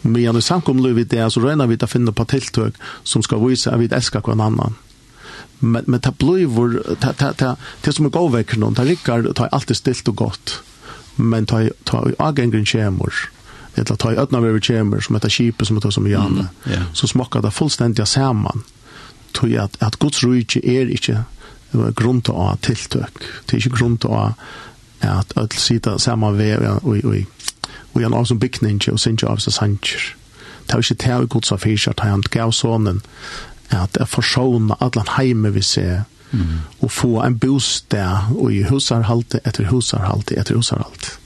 [0.00, 3.42] Men jag samkom nu det, så rönar vi til å finne på tiltøk som skal
[3.42, 4.76] vise at vi elsker hver annan
[5.64, 9.46] men men ta blöjor ta ta ta det som går veck någon ta rickar ta
[9.46, 10.62] allt är stilt og gott
[11.16, 13.14] men ta ta agengren kjemur
[13.74, 16.92] eller ta ödna över kjemur som heter skipet som heter som Janne mm, yeah.
[16.92, 18.62] så smakar det fullstendig samman
[19.32, 21.24] tog at at Guds rike är inte
[21.96, 23.12] grund av tilltök
[23.46, 24.32] det är inte grund av
[25.00, 27.26] att at sitta samma väg och og
[27.94, 30.16] og en av som byggning och synja av sig sanjer.
[30.66, 33.00] Det är inte det vi gods av fyrt, han gav sonen
[33.76, 36.58] at jeg forsåna allan heime vi ser, mm.
[36.80, 41.18] og få en bostad og i husarhalte etter husarhalte etter husarhalte.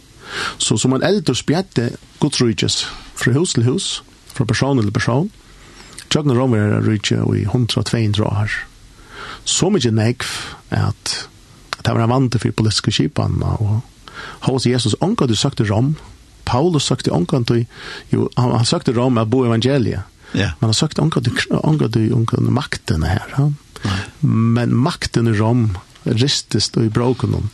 [0.59, 2.83] Så som en eldre spjette godsrykes
[3.19, 3.87] fra hus til hus,
[4.35, 5.31] fra person til person,
[6.09, 8.53] tjøkken romer er rykje i 100-200 år.
[9.45, 10.29] Så mykje nekv
[10.75, 11.15] at
[11.85, 13.81] det var vante for politiske kipan, og
[14.49, 15.97] hos Jesus omgå du søkte Rom,
[16.45, 17.65] Paulus søkte omgå du,
[18.13, 20.53] jo, han søkte Rom at bo evangeliet, Yeah.
[20.59, 21.31] Man har sökt anka du
[21.65, 23.35] anka du anka makten här.
[23.37, 23.53] Ja?
[24.21, 27.51] Men makten i Rom ristes då i broken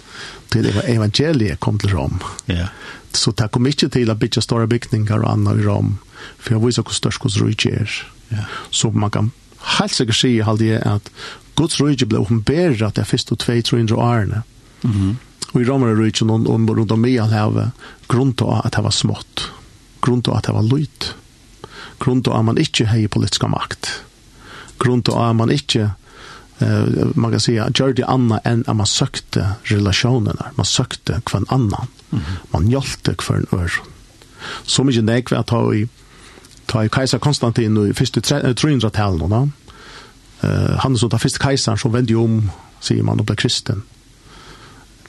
[0.49, 2.19] till evangeliet kom till Rom.
[2.45, 2.55] Ja.
[2.55, 2.69] Yeah.
[3.13, 5.99] Så det kom inte till att bygga stora byggningar och annat i Rom.
[6.39, 8.07] För jag visar hur störst Guds Rujtje är.
[8.29, 8.39] Ja.
[8.71, 11.11] Så man kan helt säkert säga att det är att
[11.55, 14.43] Guds Rujtje blev uppenbärat det första två, tre hundra årene.
[14.85, 15.17] Mm.
[15.53, 17.71] Och i romer Romare Rujtje och runt om i all här
[18.09, 19.51] grunt att det var smått.
[20.03, 21.15] Grunt att det var lojt
[21.99, 23.91] grunn til at man ikke hei politiska makt.
[24.79, 25.91] Grunn til at man ikke
[26.61, 31.47] eh man kan säga gjør det anna enn at man søkte relasjonene, man søkte kvann
[31.49, 32.37] annan mm -hmm.
[32.53, 33.71] man hjälpte kvann ör
[34.63, 35.89] så nek vi at ta i
[36.67, 39.49] ta i kejsar Konstantin i första 300-tallet, da.
[40.43, 43.83] eh han så ta fyrste kejsaren som vände om sier man og ble kristen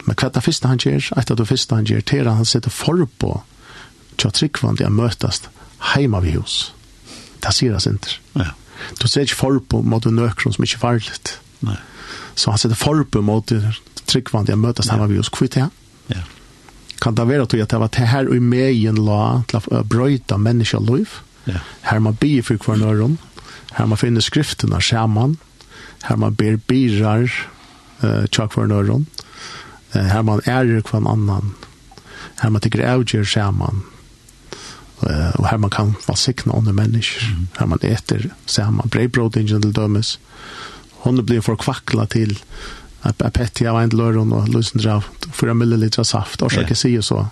[0.05, 3.07] men kvar det første han gör att det første han gjør, til han sätter for
[3.19, 3.43] på
[4.17, 5.41] tjatrikvand å mötas
[5.93, 6.73] heima vi hos.
[7.43, 8.19] Det sier han ikke.
[8.39, 8.51] Ja.
[8.99, 11.35] Du ser ikke for på måte nøkron som ikke var litt.
[11.65, 11.77] Nei.
[12.35, 13.61] Så han setter for på måte
[14.05, 15.31] tryggvann jeg møtes heima vi hos.
[15.31, 15.69] Hvor er det
[16.15, 16.21] Ja.
[17.01, 20.37] Kan det være at det var det her og i meien la til å brøyta
[20.37, 21.09] menneska liv?
[21.45, 21.59] Ja.
[21.81, 23.17] Her man bier for hver nøron.
[23.73, 25.37] Her man finner skriftene sammen.
[26.03, 27.25] Her man ber birar
[28.03, 29.07] uh, tjak hver nøron.
[29.95, 31.55] Uh, her man ærer hver annan.
[32.41, 33.83] Her man tykker avgjør sammen
[35.45, 37.47] og her man kan valsikne andre mennesker, mm.
[37.59, 40.15] her man eter sammen, brevbrodingen til dømes,
[41.03, 42.33] hon blir for kvakla til
[43.05, 47.05] en petti av en løren og lusen drav, fyra milliliter saft, og så kan jeg
[47.05, 47.27] så,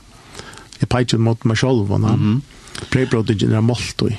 [0.78, 2.38] jeg peitjer mot meg selv, og mm.
[2.94, 4.14] brevbrodingen er målt og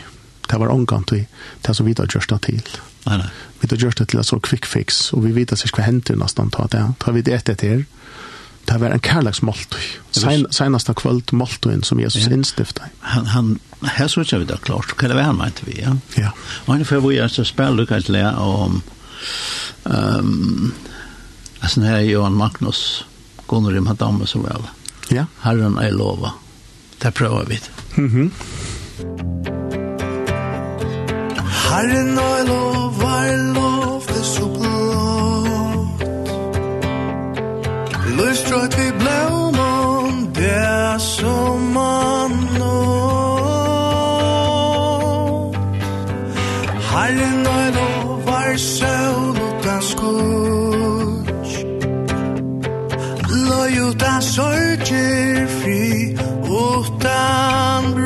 [0.44, 1.22] det var omgant og
[1.64, 2.74] det som vi da gjørst det til.
[3.06, 3.30] Nei, nei.
[3.62, 6.18] Vi da gjørst det til en så quick fix, og vi vet at hva henter
[6.18, 7.86] nesten, ta det, ta vi det etter til,
[8.64, 9.80] det var en kärleksmåltid.
[10.10, 12.32] Sen, senaste kvöld måltøyen som Jesus ja.
[12.32, 12.84] innstiftet.
[13.00, 14.94] Han, han, her så vi det klart.
[14.96, 15.96] Hva er det han mente vi, ja?
[16.16, 16.30] Ja.
[16.66, 18.82] Och ungefär vi är så spiller du kanskje lära om
[19.84, 20.72] um,
[21.60, 23.04] altså her er Johan Magnus
[23.48, 24.62] Gunnar i Madame så vel.
[25.10, 25.26] Ja.
[25.40, 26.32] Herren er lova.
[26.98, 27.60] Det prøver vi.
[27.96, 28.06] Mhm.
[28.08, 28.30] Mm
[31.74, 33.14] Herren er lova,
[33.54, 33.73] lova
[38.18, 42.80] Lystra til blåman, det som man nå
[46.90, 51.66] Herren og lovar søvn utan skutsk
[53.30, 58.03] Løy utan sorger fri utan brug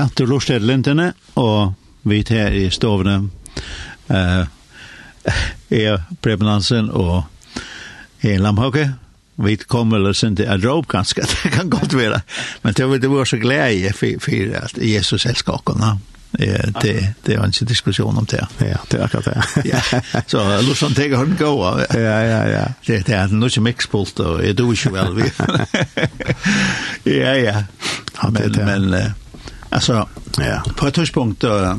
[0.00, 1.74] Ja, du lort er lintene, og
[2.08, 3.18] vi er i stovene
[4.08, 4.46] uh,
[5.68, 7.26] er Preben Hansen og
[8.24, 8.86] er Lamhauke.
[9.44, 12.22] Vi kommer eller sin til en råp ganske, det kan godt være.
[12.62, 16.00] Men det var, det var så glæde for, for at Jesus elsker oss.
[16.38, 18.46] Eh det det var en diskussion om det.
[18.58, 19.44] Ja, det är akkurat det.
[19.64, 20.00] ja.
[20.26, 21.80] Så Lusson tar hon gå.
[21.94, 22.64] Ja, ja, ja.
[22.86, 25.32] Det det är nog så mycket spult och det är ju väl vi.
[27.20, 27.64] ja, ja.
[28.30, 29.10] Men men uh,
[29.70, 30.08] Alltså,
[30.38, 30.62] ja.
[30.76, 31.76] på ett tidspunkt uh, uh,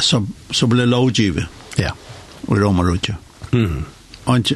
[0.00, 1.44] så, så blev lovgivet.
[1.76, 1.92] Ja.
[2.46, 3.16] Och Roma Rutja.
[3.50, 3.84] Mm.
[4.24, 4.54] Och inte,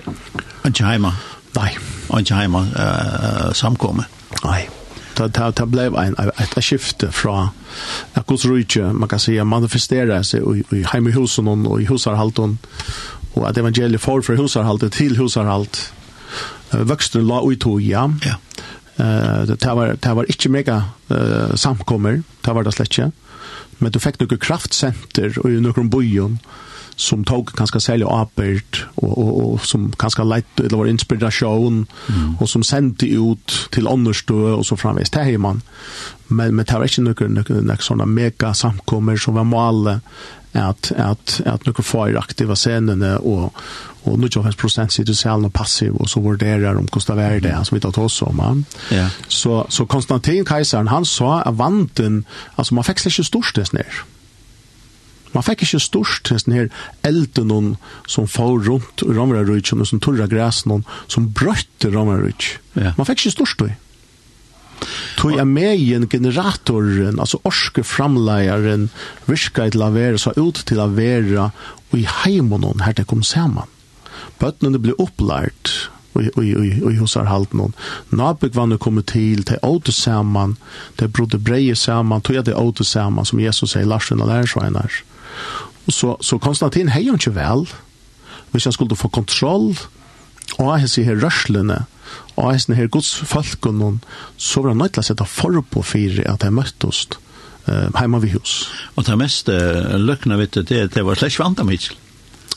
[0.66, 1.14] inte hemma.
[1.52, 1.78] Nej.
[2.08, 4.06] Och inte hemma uh, samkommet.
[4.44, 4.70] Nej.
[5.16, 7.48] Det, det, det blev en, ett skifte från
[8.12, 11.84] att Guds rike, man kan säga, manifestera sig i, i hemma i husen och i
[11.84, 12.58] husarhalten
[13.34, 15.92] och att evangeliet får från husarhalten till husarhalt.
[16.70, 18.14] Vuxna la ut och ja.
[18.24, 18.36] Ja
[18.96, 22.98] Eh det var det var inte mega eh samkommer, det var det slett
[23.78, 26.38] Men du fick några kraftcenter och några bojon
[26.96, 32.36] som tog ganska sälja apert och, och, och som ganska lätt eller var inspiration mm.
[32.40, 35.62] och som sände ut till understå och så framvis till hemman
[36.26, 40.00] men men det inte några några såna mega samkommer som var mål
[40.52, 43.54] att att att några får aktiva scenerna och
[44.04, 46.86] och nu jag har procent sitter själv och passiv och så var det där om
[46.86, 48.64] kostar värde alltså vi tar oss om man.
[48.90, 49.08] Ja.
[49.28, 52.24] Så så Konstantin Kejsaren han sa att vanten
[52.54, 54.04] alltså man fick sig stort storstest ner.
[55.32, 56.66] Man fikk ikke stort til denne
[57.08, 57.76] elden
[58.10, 59.14] som får rundt i
[59.80, 60.64] og som turra græs
[61.08, 62.58] som brøtte Ramararujtj.
[62.76, 62.92] Ja.
[62.98, 63.72] Man fikk ikke stort til
[65.16, 68.88] Tog er med i generatoren, altså orske framleieren,
[69.28, 71.50] virka til å være, så ut til å være,
[71.92, 73.70] og i heimen her det kom sammen.
[74.40, 75.70] Bøttene ble opplært,
[76.18, 77.76] og hos har halt noen.
[78.10, 78.76] Nabik var nu
[79.06, 80.56] til, det åter sammen,
[80.98, 84.90] det brodde breie sammen, tog jeg det åter sammen, som Jesus sier, Larsen og lærersveinar.
[84.90, 85.12] Mm
[85.90, 87.66] Så, så Konstantin hei jo ikke vel,
[88.52, 89.72] hvis han skulle få kontroll
[90.60, 91.78] og jeg sier her rørslene,
[92.36, 94.00] og jeg sier her godsfolken,
[94.36, 97.06] så var han nødt til å sette forpå fire at han møttes
[97.70, 98.56] eh, hjemme ved hus.
[98.96, 101.98] Og det mest uh, løkna, vet du, det, det var slett vant av Mitchell.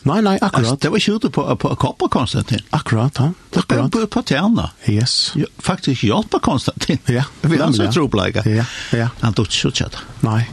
[0.06, 0.60] Nei, nei, akkurat.
[0.60, 2.62] Alltså, det var ikke ute på, på koppa Konstantin.
[2.78, 3.32] Akkurat, ja.
[3.56, 3.88] Akkurat.
[3.90, 4.68] Det var på tjärna.
[4.86, 5.32] Yes.
[5.34, 7.00] Ja, faktisk på Konstantin.
[7.10, 7.24] Ja.
[7.42, 8.44] Vi har så tropläga.
[8.46, 9.10] Ja, ja.
[9.24, 10.06] Han tog ikke så tjata.
[10.22, 10.44] Nei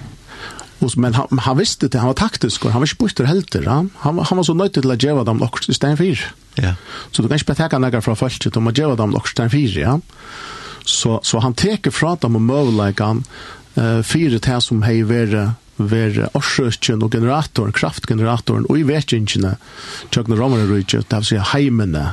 [0.96, 4.18] men han, han visste det, han var taktisk, han var ikke borster helter, han, han,
[4.18, 6.26] han var så nøyt til å gjøre dem nok i stedet for.
[6.60, 6.74] Ja.
[7.10, 9.54] Så du kan ikke beteke noe fra folk, du må gjøre dem nok i stedet
[9.54, 9.96] for, ja.
[10.82, 13.22] Så, så han teker fra dem og møvleikene
[13.78, 19.56] uh, fire til som har vært ver orsøkjen og generatoren, kraftgeneratoren, og i vetjengene,
[20.12, 22.12] tjøkne romerne rydtje, det vil si heimene,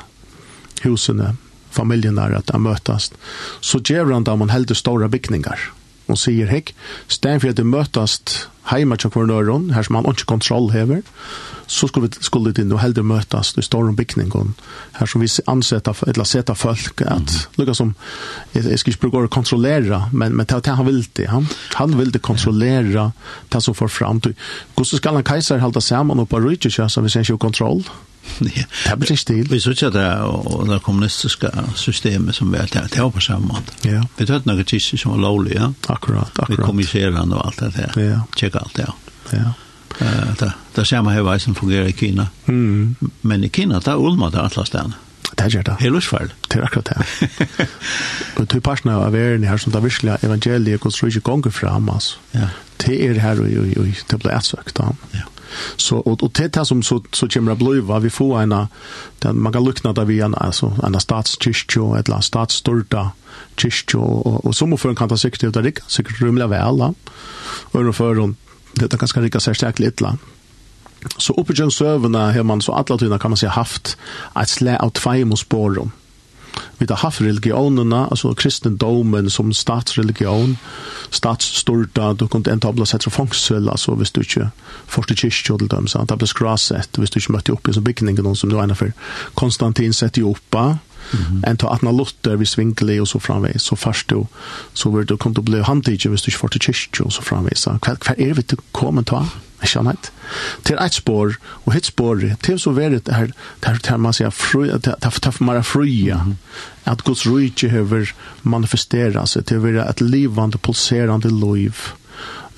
[0.85, 1.33] husene,
[1.73, 3.11] familien der at de møtes,
[3.61, 5.69] så gjør han da man helder store bygninger
[6.09, 6.73] og sier hekk,
[7.07, 8.35] stedet for at det møtast
[8.69, 11.01] heima til hver nøyron, her som han ikke kontroll hever,
[11.69, 14.55] så skulle, skulle det nå heldig møtast i store bygningen,
[14.97, 17.59] her som vi ansetta, eller seta folk, at mm.
[17.61, 17.93] lukka som,
[18.55, 21.47] jeg, jeg skal ikke bruke å kontrollera, men, men det han vil det, han,
[21.77, 23.11] han vil det kontrollera
[23.53, 24.37] det som får fram til.
[24.75, 27.83] Hvordan skal han keiser halda sammen og på rydtjøkjøs, hvis han ikke har kontroll?
[27.85, 28.08] Ja.
[28.39, 29.47] Det blir ikke stil.
[29.51, 33.47] Vi synes at det og det kommunistiske systemet som vi har det var på samme
[33.47, 33.75] måte.
[33.85, 34.03] Ja.
[34.17, 35.71] Vi tatt noen tidsir som var lovlig, ja.
[35.89, 36.49] Akkurat, akkurat.
[36.49, 37.99] Vi kommuniserende og alt det der.
[38.03, 38.21] Ja.
[38.37, 38.93] Tjekk alt det, ja.
[39.39, 39.51] Ja.
[39.99, 42.27] Uh, Det, det man her som fungerer i Kina.
[42.45, 42.95] Mm.
[43.21, 44.93] Men i Kina, det er ulma det alle stedene.
[45.37, 45.75] Det gjør det.
[45.79, 46.31] Helt usfall.
[46.49, 47.67] Det er akkurat det.
[48.39, 51.89] Og to parten av verden her som det virkelig evangeliet går så ikke gonger fram,
[51.89, 52.17] altså.
[52.33, 52.49] Ja.
[52.79, 53.47] Det er her og
[54.09, 54.93] det blir etsøkt, da.
[55.13, 55.27] Ja.
[55.75, 58.67] Så och och det här som så så kommer blöva vi får en
[59.19, 63.11] där man kan lukna där vi en alltså en statskyrkjo eller statsstolta
[63.57, 66.81] kyrkjo och och som för kan ta sig till det så rumla väl
[67.71, 68.35] och för hon
[68.73, 70.17] det kan ganska rika särskilt lite
[71.17, 73.97] Så uppe i serverna har man så alla tyna kan man säga haft
[74.41, 75.39] ett slä av två mot
[76.77, 80.57] vi har haft religionerna, alltså kristendomen som statsreligion,
[81.09, 84.51] statsstyrda, du kunde inte habla sett från fångsel, alltså hvis du inte
[84.87, 86.09] första kyrkjö till dem, sant?
[86.09, 88.75] Det blev skrasett, hvis du inte mötte upp i som byggning, någon som du ena
[88.75, 88.93] för
[89.33, 90.77] Konstantin sätter i Europa,
[91.13, 91.49] Mm -hmm.
[91.49, 94.25] En ta atna lutter vi svinkli og så framveis, så først du,
[94.73, 97.65] så vil du kunne bli handtidig hvis du ikke får til kyrkjø og så framveis.
[97.65, 99.25] Hva, hva er vi til å til?
[99.67, 100.11] Skjønnhet.
[100.63, 101.35] Til et spår,
[101.65, 103.31] og ett spår, til så verit det her,
[103.63, 104.31] det her man sier,
[104.79, 106.21] det er mer fria,
[106.85, 111.91] at Guds rujtje hever manifestera seg, til å være et livande, pulserande liv,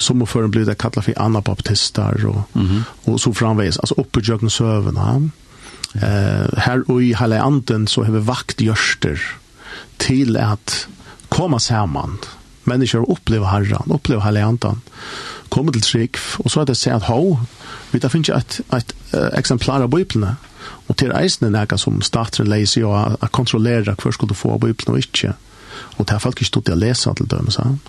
[0.01, 2.83] som må føre bli det kallet for anabaptister, og, mm -hmm.
[3.05, 5.31] og så framveis, altså oppgjøkken søvende.
[5.95, 9.19] Eh, her og i hele anden så hever vakt gjørster
[9.99, 10.87] til at
[11.29, 12.17] komme sammen,
[12.63, 14.81] människor upplever Herren, upplever Heliantan
[15.51, 17.35] kommer til trygg, og så er det seg at ho,
[17.91, 18.95] vi da finner ikke et, et
[19.37, 20.37] eksemplar av Bibelene,
[20.87, 24.55] og til eisen er det som staten leiser jo å kontrollere hva skulle du få
[24.55, 25.33] av Bibelene og ikke.
[25.97, 27.79] Og det har folk ikke stått til å lese til dem, sa han.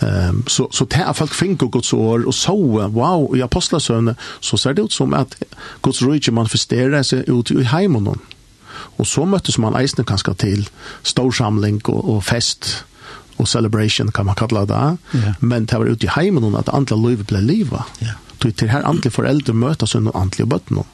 [0.00, 4.58] Um, så, så det har folk finner Guds år, og så, wow, i apostelsøvne, så
[4.60, 5.36] ser det ut som at
[5.82, 8.10] Guds rydde manifesterer seg ut i heimen.
[8.98, 10.66] Og så møttes man eisene kanskje til
[11.02, 12.84] storsamling og, og fest,
[13.38, 14.96] og celebration kan man kalla det.
[15.14, 15.34] Yeah.
[15.40, 17.94] Men det var ute i heimen at andre liv ble livet.
[18.02, 18.18] Yeah.
[18.44, 20.84] Til her andre foreldre møtes under andre bøttene.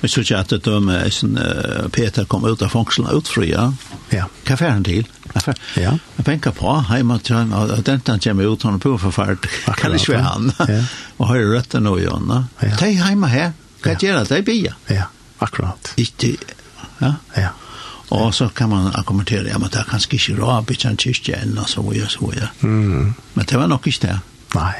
[0.00, 3.70] Vi synes ikke at det dømme uh, Peter kom ut av fangselen utfria.
[4.12, 4.26] Ja.
[4.46, 5.08] Hva fer han til?
[5.78, 5.94] Ja.
[6.16, 9.48] Jeg penker på hjemme til han, og den han kommer ut, han er på forferd.
[9.78, 10.52] Kan ikke være han.
[10.68, 10.82] Ja.
[11.18, 12.06] og har røtter nå i.
[12.06, 12.74] Ja.
[12.80, 13.56] De hjemme her.
[13.82, 14.28] Hva gjør det?
[14.36, 14.74] De bia.
[14.90, 15.08] Ja,
[15.44, 15.94] akkurat.
[15.96, 16.34] Ikke,
[17.00, 17.14] ja.
[17.36, 17.54] Ja.
[18.10, 21.42] Og så kan man argumentere, ja, men det er kanskje ikke rå, bytte en kyrkje
[21.42, 22.48] enn, og så videre, så videre.
[22.60, 23.14] Mm.
[23.34, 24.18] Men det var nok ikke det.
[24.54, 24.72] Nei.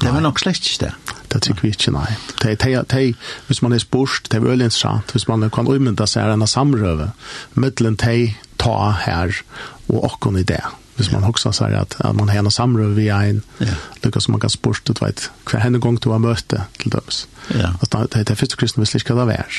[0.00, 1.16] Det var nok slett ikke det.
[1.32, 2.08] Det tycker vi ikke, nei.
[2.42, 5.68] Det er, det er, hvis man er spørst, det er veldig interessant, hvis man kan
[5.68, 7.10] umynda seg en samrøve,
[7.54, 8.76] middelen de ta
[9.06, 9.40] her,
[9.88, 10.62] og åkken i det.
[10.96, 13.74] Hvis man også sier at, at man har en samrøve via en ja.
[14.04, 17.26] lykkes som man kan spårst du vet hver henne gang du har møte til döms.
[17.52, 17.74] Ja.
[17.80, 19.58] Alltså det er første kristne, kristna ikke slickar av er.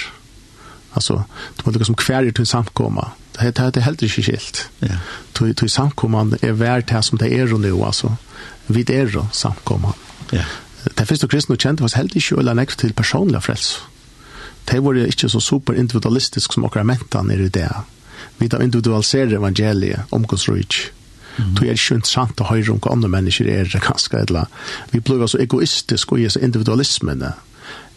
[0.97, 1.23] Alltså
[1.55, 3.11] det var liksom kvar till samkomma.
[3.31, 4.69] Det heter det, det helt inte skilt.
[4.79, 4.87] Ja.
[5.33, 8.15] Till till samkomman är värt det som det är nu alltså.
[8.65, 9.27] Vid är samkomma.
[9.31, 9.93] samkomman.
[10.31, 10.43] Ja.
[10.95, 13.81] Det finns ju kristna kända vad helt inte eller nästa till personliga fräls.
[14.65, 17.75] Det var inte så super individualistisk som åkra mentan är det där.
[18.37, 20.75] Vi tar individualiserar evangeliet om Guds rike.
[21.37, 21.55] Mm.
[21.55, 24.17] Det är ju intressant att höra om vad andra människor är det ganska
[24.89, 27.25] vi blir så egoistiska och i så individualismen.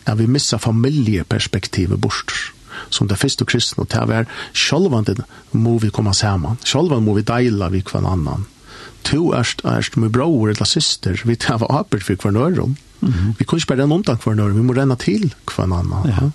[0.04, 2.52] Ja, vi missar familjeperspektivet bort
[2.90, 7.26] som det første kristne, og det var sjølvende må vi komme sammen, sjølvende må vi
[7.26, 8.46] deile vi hver annan.
[9.08, 12.66] To erst, erst med bror eller syster, vi tar apert for hver nøyre.
[13.00, 13.34] Mm -hmm.
[13.38, 16.04] Vi kan ikke bare renne omtank hver nøyre, vi må renne til hver annan.
[16.04, 16.30] Ja.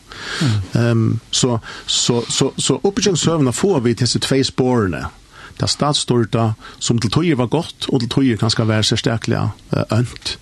[0.73, 0.91] Ja.
[0.91, 5.05] Um, så så, så, så oppgjønnsøvnene får vi til disse tve spårene,
[5.59, 9.49] det statsstyrta som til tøyer var godt, og til tøyer kan skal være særstakelig
[9.91, 10.39] ønt,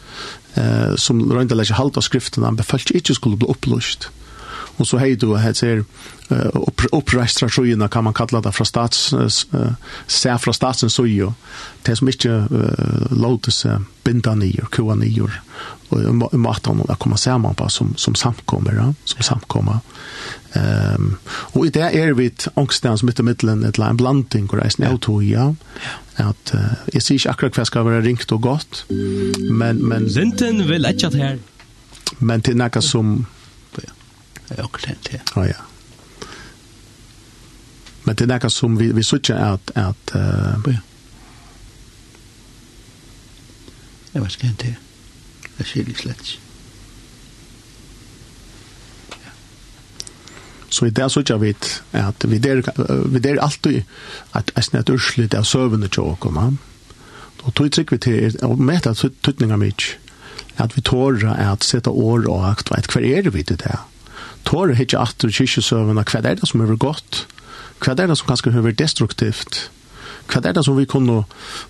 [0.58, 4.10] uh, som røyndelegg ikke halte av skriftene, men befalt ikke skulle bli opplyst
[4.78, 5.84] och så hej då här ser
[6.92, 9.14] uppreistra sjøyene, kan man kalla det, fra stats,
[10.08, 11.30] se fra statsen søy,
[11.84, 15.36] det som ikke uh, låter seg binda nyer, kua nyer,
[15.94, 18.88] og maten å komme sammen på som, som samkommer, ja?
[19.06, 19.84] som samkommer.
[20.54, 21.14] Um,
[21.54, 24.62] og i det er vi et ångstnavn som heter middelen, et eller en blanding, og
[24.62, 25.52] reisen er tog, ja.
[26.18, 29.84] At, uh, jeg sier ikke akkurat hva skal være ringt og godt, men...
[29.86, 31.40] men Sinten vil ikke her.
[32.20, 33.16] Men til noe som
[34.50, 34.78] och
[35.12, 35.22] det.
[35.36, 35.56] Ja ja.
[38.04, 40.76] Men det är något som vi vi sutja at, at uh,
[44.12, 44.76] Jag vet inte det.
[45.58, 46.38] Det ser ju slätt.
[50.70, 51.56] Så i det sutja vi
[51.92, 52.64] at vi der,
[53.08, 53.84] vi der alltid
[54.32, 56.58] at att ett urslit av sövande tjock och man.
[57.54, 59.82] Tog trykk vi till och mäta tutninga mitt
[60.56, 63.80] at vi tårar at sätta år og akt vad kvar är det vi det
[64.46, 67.26] tårer ikke at du kyrkjesøvende, hva er det som er godt?
[67.84, 69.70] Hva er det som kanskje er destruktivt?
[70.32, 71.24] Hva er det som vi kunne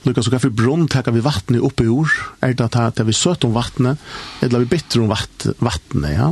[0.05, 2.13] lukka så kaffe brunn taka vi vattnet oppe i ord?
[2.41, 3.97] Er det at vi søt om vattnet,
[4.41, 6.32] eller vi bitter om vattnet, ja?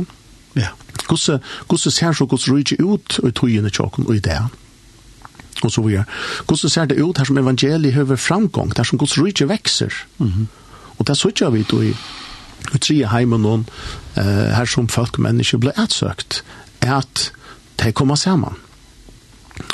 [0.54, 0.72] Ja.
[1.08, 4.38] Hvordan, hvordan ser så hvordan rydde ut i togene tjokken og i det?
[5.62, 6.04] Og så videre.
[6.46, 9.92] Hvordan ser det ut her som evangeliet høver framgång, der som hvordan rydde vekser?
[10.18, 10.46] Mm -hmm.
[10.98, 11.94] Og det søtter vi då i
[12.70, 13.64] og tre heimen noen
[14.16, 16.42] eh, her som folk og mennesker ble etsøkt,
[16.82, 17.30] er at
[17.82, 18.58] de kommer sammen.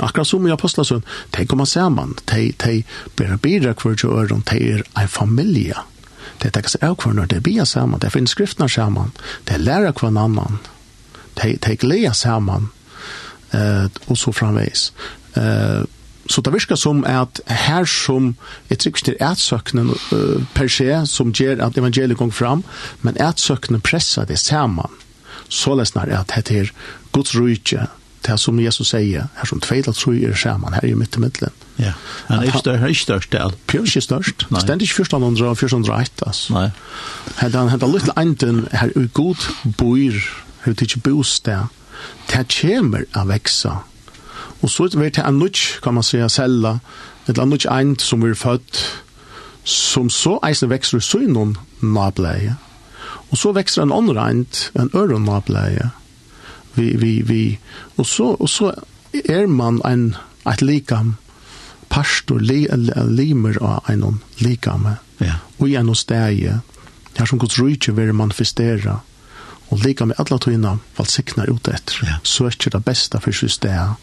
[0.01, 1.03] Akkurat som i Apostlesund,
[1.37, 2.83] de kommer sammen, de, de
[3.17, 5.77] blir bedre hver til øren, de er en familie.
[6.43, 9.13] De tenker seg av hverandre, de blir sammen, de finner skriftene sammen,
[9.49, 10.59] de lærer hver annan,
[11.41, 12.71] de, de gleder sammen,
[13.53, 14.91] eh, og så framveis.
[15.37, 15.85] Eh,
[16.29, 18.35] så det virker som at her som
[18.69, 22.65] jeg trykker til ætsøknen uh, per se, som gjør at evangeliet går fram,
[23.03, 24.93] men ætsøknen presser det sammen.
[25.49, 26.73] Så løsner at det er
[27.13, 27.87] Guds rydtje,
[28.27, 31.17] det er som Jesus sier, her som tveit at tru er sammen, her i midt
[31.17, 31.55] i midtelen.
[31.79, 31.95] Ja,
[32.27, 33.49] han er ikke størst, han er ikke størst, ja.
[33.71, 36.55] Pjør ikke størst, stendt ikke 1400 og 1401, altså.
[36.55, 36.69] Nei.
[37.39, 39.49] Han er den lille enden, her er god
[39.79, 40.19] bor,
[40.65, 41.71] her er ikke bostad,
[42.29, 43.79] det kommer av veksa,
[44.63, 46.79] Og så vet jeg en nødt, kan man säga, cella,
[47.29, 48.81] et annet ent som er født,
[49.65, 52.57] som så eisen vekster så innom nableie.
[53.31, 55.91] Og så vekster en andre ent, en øren nableie.
[56.75, 57.59] Vi, vi, vi.
[57.97, 58.73] Og så, og så
[59.13, 60.17] er man en,
[60.49, 61.17] et likam,
[61.89, 62.67] pastor, li,
[63.09, 64.97] limer av en likame.
[65.21, 65.41] Ja.
[65.59, 66.61] Og i en steg,
[67.19, 69.01] her som Guds rydtje vil manifestere
[69.69, 72.01] og lika med alla tøyna valsiknar ut etter.
[72.07, 72.19] Ja.
[72.23, 73.95] så Søker det beste for sitt sted.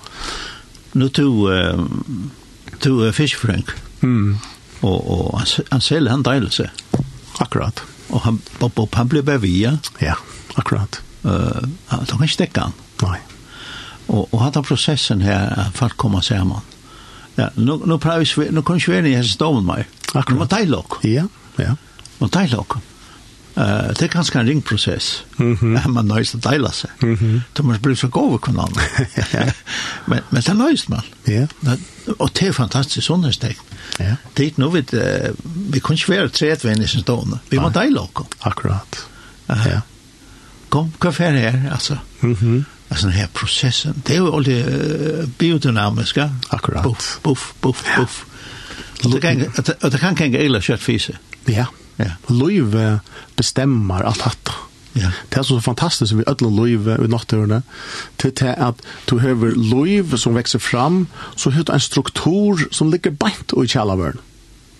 [0.93, 1.85] nu to, uh,
[2.79, 4.37] to uh, fiskfrønk, mm.
[4.81, 5.41] og, og
[5.71, 6.69] han selv han deiler seg.
[7.39, 7.81] Akkurat.
[8.09, 9.77] Og han, og, og han blir bevia.
[9.99, 10.15] Ja,
[10.55, 11.01] akkurat.
[11.25, 12.77] Uh, han kan ikke dekke han.
[13.03, 13.19] Nei.
[14.07, 16.61] Og, og hatt av prosessen her, folk kommer sammen.
[17.35, 18.21] Ja, nu, nu, nu, nu kan
[18.77, 19.87] vi ikke være i hans domen mer.
[20.13, 20.29] Akkurat.
[20.29, 20.99] Nu må deilok.
[21.03, 21.25] Ja,
[21.59, 21.75] ja.
[22.21, 22.77] Må deilok.
[22.77, 22.94] Ja.
[23.57, 25.25] Uh, det er ganske en ringprosess.
[25.37, 25.87] Mm -hmm.
[25.95, 26.89] Man nøys å deile seg.
[27.01, 27.39] Mm -hmm.
[27.57, 28.79] Du må bli så god kun annen.
[30.07, 31.01] men, men det nøys man.
[31.29, 31.47] Yeah.
[32.19, 33.57] Og det er fantastisk sånne steg.
[34.01, 34.15] Yeah.
[34.37, 35.35] Det er noe vi, uh,
[35.73, 37.39] vi kan ikke være tredvenn i sin stående.
[37.49, 38.27] Vi må deile oss.
[38.41, 39.07] Akkurat.
[39.49, 39.81] Uh, yeah.
[40.69, 41.97] Kom, hva fer her, altså.
[42.21, 42.63] Mm -hmm.
[42.89, 46.31] Alltså den här processen, det er jo alltid uh, biodynamiske.
[46.49, 46.83] Akkurat.
[46.83, 48.25] Buff, buff, buff, buff.
[48.25, 49.05] Yeah.
[49.05, 51.17] Och det kan, det kan känga illa kött fise.
[51.45, 51.51] Ja.
[51.51, 51.67] Yeah.
[52.01, 52.15] Ja.
[52.29, 52.99] Løyve
[53.37, 54.53] bestemmer alt hatt.
[54.95, 55.11] Ja.
[55.29, 57.61] Det er så fantastisk vi ødler løyve i nattørene,
[58.17, 58.79] til, til at
[59.09, 63.67] du høver løyve som vekser fram, så høver du en struktur som ligger beint i
[63.67, 64.21] kjallavøren.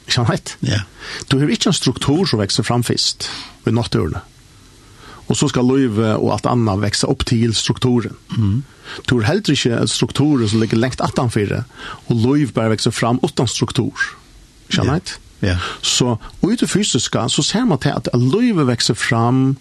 [0.05, 0.30] Ikke sant?
[0.30, 0.55] heit?
[0.63, 0.86] Ja.
[1.32, 3.28] Du høver ikke en struktur som vekser fram først
[3.68, 4.22] i nattørene.
[5.26, 8.13] Og så skal løyve og alt annet vekse opp til strukturen.
[8.38, 8.63] Mm.
[9.09, 11.63] Du har heller ikke en struktur som ligger lengt 18-4,
[12.07, 13.97] og løyve bare vekser fram uten struktur.
[14.70, 14.91] Ikke sant?
[14.93, 15.16] heit?
[15.18, 15.25] Ja.
[15.40, 15.58] Ja.
[15.82, 19.56] Så ut det fysiska så ser man till att löve växer fram,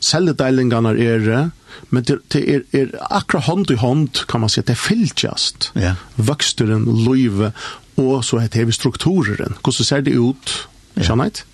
[0.00, 1.50] celledeilingarna är det,
[1.88, 5.70] men det, det är, er akkurat hand i hand kan man säga, det är fylltjast.
[5.74, 5.94] Ja.
[6.14, 7.52] Vöxteren, löve
[7.94, 9.54] och så heter vi strukturen.
[9.64, 10.68] Hur så ser det ut?
[10.94, 11.02] Ja.
[11.02, 11.44] Skjønnheit?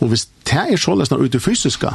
[0.00, 1.94] Og hvis det er så løsner ut i fysiska,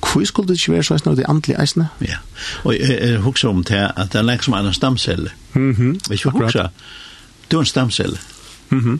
[0.00, 1.88] hvor skulle det ikke være så løsner ut i eisene?
[2.00, 2.18] Ja,
[2.64, 5.30] og jeg, jeg husker om det at det er liksom en stamcelle.
[5.54, 6.08] Mm -hmm.
[6.08, 6.68] Hvis jeg husker,
[7.50, 8.18] du er en stamcelle.
[8.68, 8.98] Mm -hmm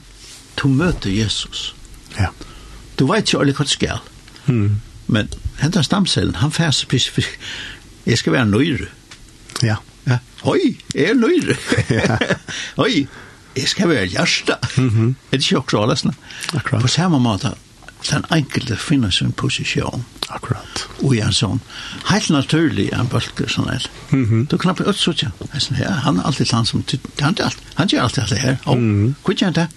[0.62, 1.74] du møter Jesus.
[2.18, 2.30] Ja.
[2.98, 4.00] Du vet jo alle hva det skal.
[4.46, 4.80] Mm.
[5.06, 5.28] Men
[5.60, 7.38] hentan stamcellen, han færs spesifikt,
[8.06, 8.88] jeg skal være nøyre.
[9.62, 9.76] Ja.
[10.06, 10.18] ja.
[10.46, 11.56] Oi, jeg er nøyre.
[11.90, 12.18] ja.
[12.84, 13.06] Oi,
[13.56, 14.56] jeg skal være hjärsta.
[14.76, 15.14] Mm -hmm.
[15.32, 16.12] Er det ikke også allesne?
[16.54, 16.82] Akkurat.
[16.82, 17.50] På samme måte,
[18.10, 20.04] den enkelte finner sin position.
[20.28, 20.88] Akkurat.
[21.02, 21.60] Og en sånn,
[22.04, 23.86] helt naturlig en bølge sånn her.
[24.10, 24.46] Mm -hmm.
[24.46, 25.32] Du knapper ut sånn,
[25.80, 26.84] han er alltid han som,
[27.20, 28.56] han gjør alltid alt det her.
[28.64, 29.14] Og, mm -hmm.
[29.24, 29.68] hvor gjør han det?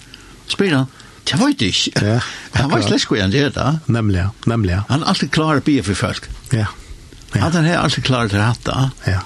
[0.49, 0.89] Spyr han,
[1.29, 2.05] det var det ikke.
[2.05, 2.19] Ja,
[2.53, 3.71] han var slett hvordan det er da.
[3.87, 4.79] Nemlig, nemlig.
[4.89, 6.29] Han er alltid klar å bli for folk.
[6.51, 6.65] Ja.
[7.35, 7.41] ja.
[7.43, 8.89] Han er alltid klar til å hatt da.
[9.05, 9.21] Ja.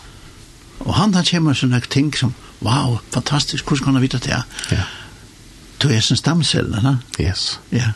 [0.83, 4.41] Og han har kommer sånne ting som, wow, fantastisk, hvordan kan han vite det?
[4.73, 4.87] Ja.
[5.79, 6.97] Du er sin stamceller, da.
[7.23, 7.59] Yes.
[7.71, 7.93] Ja.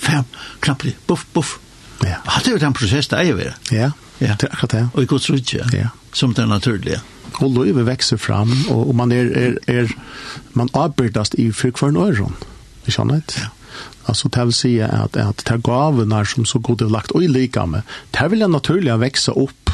[0.00, 0.24] Fem,
[0.64, 1.58] knapp, buff, buff.
[2.00, 2.22] Ja.
[2.24, 3.90] Og det er jo den prosessen det er jo Ja,
[4.24, 4.36] ja.
[4.40, 4.86] det er akkurat det.
[4.94, 5.90] Og i gods rydde, ja.
[6.16, 7.02] Som det er naturlige.
[7.44, 9.92] Og løyve vekser fram, og, og man er, er, er
[10.54, 12.34] man avbyrdast i fyrkvarn øron.
[12.40, 12.49] Ja
[12.84, 13.36] Ikke sannhet.
[13.38, 13.48] Ja.
[14.06, 17.22] Alltså det vil si at, att det er gavene som så god er lagt och
[17.22, 19.70] i lika med, det vil jeg naturlig växa upp.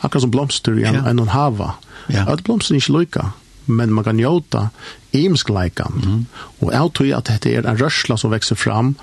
[0.00, 1.08] Akkurat som blomster i en, ja.
[1.08, 1.74] en och en hava.
[2.08, 2.26] Ja.
[2.28, 3.32] At blomster är inte lika,
[3.64, 4.68] men man kan njuta
[5.10, 6.02] imskleikan.
[6.04, 6.26] Mm.
[6.60, 8.94] Och jeg tror at det är en rørsla som växer fram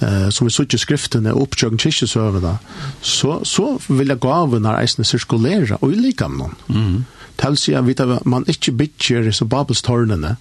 [0.00, 2.58] eh som vi söker skriften är uppjögen kyrkesövda
[3.00, 6.54] så så vill jag gavorna eisne cirkulera och i lika med någon.
[6.66, 7.04] mhm
[7.36, 10.36] Tälsi jag vet man inte bitcher så babelstörnene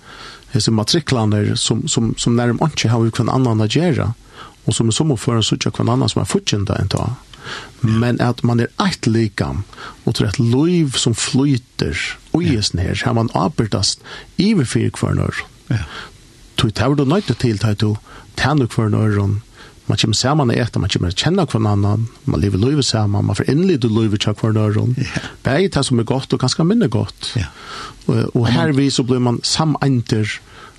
[0.53, 4.11] hese matriklaner som, som, som nærm ikke har hver annan å gjøre,
[4.67, 7.13] og som er som å føre en suttje hver annan som er fortjent enn ta.
[7.81, 9.63] Men at man er eit likam,
[10.05, 11.97] og til et liv som flyter,
[12.35, 14.03] og jes ned, her har man avbyrdast
[14.37, 15.43] i vi fyrir hver nør.
[15.71, 15.85] Ja.
[16.61, 17.95] Tu tar du nøyde til, tar du,
[18.37, 19.39] tar du hver nøyron,
[19.91, 23.35] man kommer sammen og etter, man kommer kjenne hver annen, man lever livet sammen, man
[23.35, 24.95] får innlede livet til hver døren.
[24.95, 25.27] Yeah.
[25.43, 27.33] Begge det som er godt, og ganske mindre godt.
[27.35, 27.51] Yeah.
[28.07, 30.37] Og, og her vi så blir man samenter,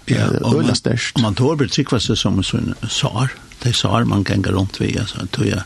[0.09, 1.21] ja, og man, størst.
[1.23, 4.95] man tår blir sikva seg som en sar, det er sar man ganger rundt vi,
[4.99, 5.63] altså, tog jeg,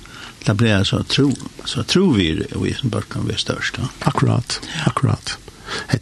[0.47, 1.31] det blir altså tro,
[1.65, 3.79] så tro vi, vi som bare kan være størst.
[3.79, 3.91] Ja.
[4.11, 5.37] Akkurat, akkurat.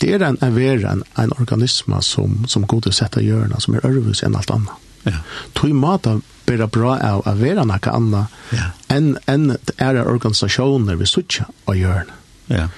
[0.00, 3.76] Det er en, en vera, en, en organisme som, som god å sette hjørna, som
[3.76, 4.80] er ørvus enn alt annet.
[5.04, 5.20] Ja.
[5.56, 8.70] Tog mata bera bra av å være noe annet ja.
[8.92, 12.10] enn en er organisasjoner vi sutja og gjør.
[12.52, 12.68] Ja.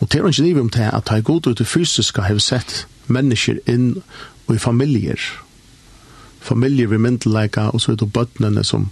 [0.00, 2.38] Og til å ikke livet om det at det er god ut i fysiske har
[2.38, 4.00] vi sett mennesker inn
[4.46, 5.20] og i familier.
[6.40, 8.88] Familier vi myndelæka og så er det bøttene som,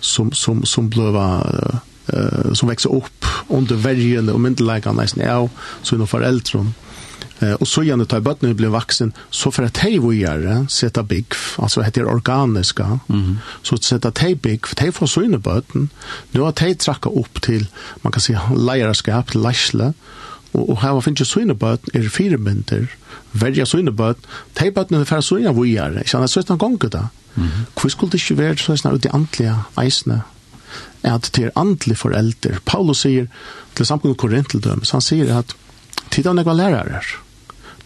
[0.00, 1.26] som, som, som bløva
[2.12, 5.48] uh, som växer upp under värgen och myndelägarna nästan är
[5.82, 6.66] så några föräldrar
[7.42, 10.66] Eh, og så gjerne tar bøttene när blir vaksen, så for at de vad gör
[10.68, 11.26] sätta big
[11.58, 13.00] alltså heter organiska.
[13.08, 13.38] Mm.
[13.62, 15.38] så sette de bygg, big för får så inne
[16.32, 17.66] nå har de trakket opp til,
[18.02, 19.94] man kan si, leierskap, till läsle
[20.52, 22.88] og och här finns ju så inne bort är mynter
[23.32, 24.14] välja så inne de
[24.56, 27.08] hej er är för så inne vad gör jag känner så att han.
[27.74, 30.22] Hvor skulle det ikke være sånn ut i antlige eisene
[31.02, 32.58] at det er andelig foreldre.
[32.64, 33.26] Paulus sier
[33.74, 35.56] til samkommet Korint til han sier at
[36.10, 37.00] tid av nekva lærere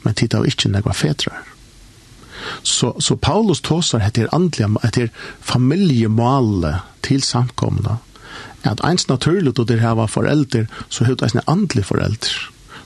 [0.07, 1.45] men tid av ikke nekva fetrar.
[2.63, 5.09] Så, så Paulus tåsar etter andlige, etter
[5.43, 7.99] familjemålet til samkomna,
[8.67, 12.37] at eins naturligt og det hava forelder, så høyt eins andlige forelder.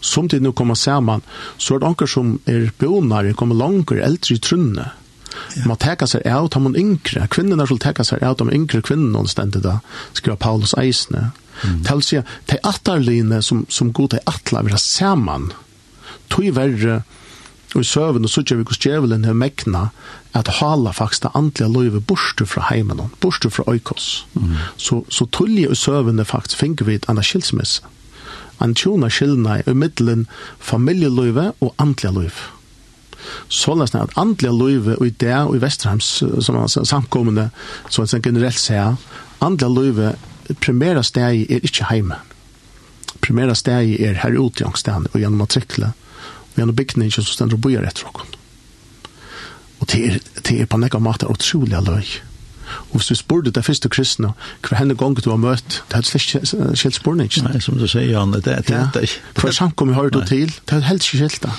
[0.00, 1.20] Som tid nu kommer saman,
[1.60, 4.88] så er det anker som er bonare, kommer langer eldre i trunne,
[5.56, 5.62] Ja.
[5.66, 7.26] Man teka seg av de yngre.
[7.30, 9.78] Kvinnerne skulle teka seg av de yngre kvinnerne stendet da,
[10.16, 11.30] skriver Paulus eisne.
[11.60, 11.80] Mm.
[11.86, 15.50] Til å si, de atterline som, som god er atler vil ha saman,
[16.30, 17.02] tog verre,
[17.74, 19.88] og i søvn og sutja vi hos djevelen her mekna,
[20.34, 24.26] at hala faktisk det andlige løyve borste fra heimen, borste fra øykos.
[24.34, 24.54] Mm.
[24.76, 27.82] Så, så tullige i søvn faktisk finner vi et annet skilsmisse.
[28.60, 30.26] En tjona skillna i middelen
[30.58, 32.48] familieløyve og andlige løyve.
[33.48, 36.10] Så lest at andlige løyve og i det og i Vesterheims
[36.44, 37.50] som er samkommende,
[37.88, 38.98] så han generelt sier,
[39.40, 40.12] andlige løyve
[40.60, 42.18] primæra steg er ikke heime.
[43.22, 45.92] Primæra steg er her ute i angstene og gjennom å trykle.
[45.94, 46.09] Mm
[46.54, 48.36] vi har en bygning som stender og bøyer etter oss.
[49.80, 52.18] Og det er, det er på nekka mat er utrolig løy.
[52.90, 54.32] Og hvis du spurte det første kristne,
[54.66, 57.30] hva henne gang du har møtt, det er slett skjelt spurning.
[57.46, 59.22] Nei, som du sier, Jan, det er det ikke.
[59.40, 61.54] Hva samkom vi har du til, det er helt ikke skjelt det.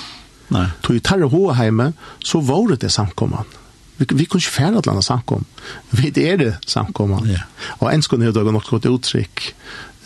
[0.52, 0.66] Nei.
[0.84, 1.92] Tog i tarre hoa heime,
[2.24, 3.58] så var det det samkommet.
[3.98, 5.46] Vi, vi kunne ikke fære eller annet samkom.
[5.96, 7.28] Vi er det samkommet.
[7.30, 7.44] Ja.
[7.80, 9.48] Og en skulle nevda nok godt uttrykk,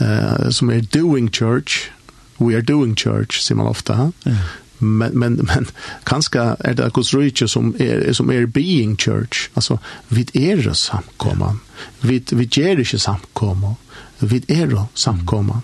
[0.00, 1.90] uh, som er doing church,
[2.38, 4.12] we are doing church, sier man ofte.
[4.26, 4.38] Ja
[4.78, 5.66] men men men
[6.04, 9.50] kanske är det Guds rike som är som är being church.
[9.54, 11.60] Alltså vid er samkomman
[12.00, 13.74] vid vid ger det samkomma
[14.18, 15.60] vid er samkomma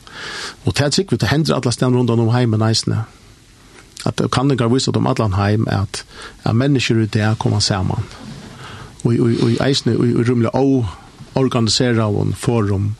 [0.65, 3.01] och det tycker vi det händer alla ställen runt om hemmen nästan
[4.05, 6.05] att det kan det gå visst om alla hem att
[6.43, 8.03] att människor ut där kommer samman
[9.03, 10.87] och och och ejsne och rumla o
[11.33, 12.95] organisera en forum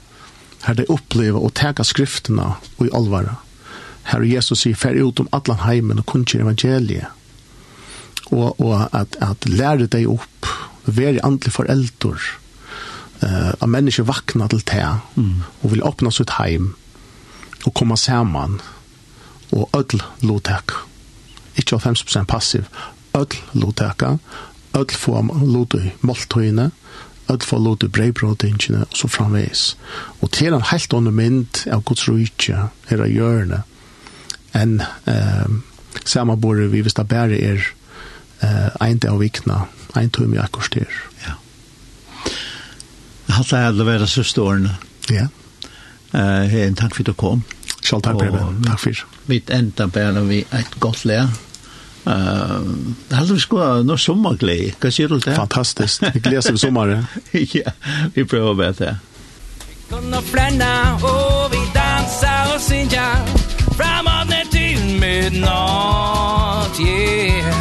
[0.61, 3.37] här det uppleva och ta skrifterna och i allvara
[4.11, 7.09] Herre Jesus sier, fer ut om atlan heimen og kunnskjer evangeliet.
[8.33, 10.49] Og, og at, at lære deg opp,
[10.87, 12.23] være andelig forelder,
[13.23, 14.83] uh, at mennesker vakna til te,
[15.15, 15.43] mm.
[15.63, 16.73] og vil åpna sitt heim,
[17.67, 18.59] og komme saman,
[19.53, 20.75] og ødel lotek.
[21.61, 22.67] Ikke 50% passiv,
[23.15, 24.17] ødel loteka,
[24.75, 26.71] ødel få lotu måltøyene,
[27.33, 29.77] öll få lotu breibrådingene, og så framveis.
[30.21, 33.69] Og til en helt ånne mynd av Guds rujtje, her av hjørnet,
[34.55, 37.61] enn eh, samme samarbordet vi hvis det bare er
[38.43, 40.99] eh, en dag vikna, en tøyme akkurat der.
[41.27, 41.37] Ja.
[43.29, 44.77] Jeg har Hatt det alle siste årene.
[45.11, 45.29] Ja.
[46.13, 47.45] Eh, en takk for at du kom.
[47.83, 48.63] Selv takk, Preben.
[48.67, 49.07] Takk for.
[49.27, 51.33] Vi enda bare vi et godt lær.
[52.03, 52.67] Uh,
[53.11, 54.75] det hadde vi sko ha noe sommerglede.
[54.83, 55.37] Hva sier du det?
[55.39, 56.03] Fantastisk.
[56.15, 57.07] Vi gleder seg sommeren.
[57.33, 57.77] ja,
[58.15, 58.97] vi prøver å være det.
[59.63, 60.75] Vi kan nå flerne,
[61.07, 63.42] og vi danser og synger
[65.23, 67.53] did not, yeah.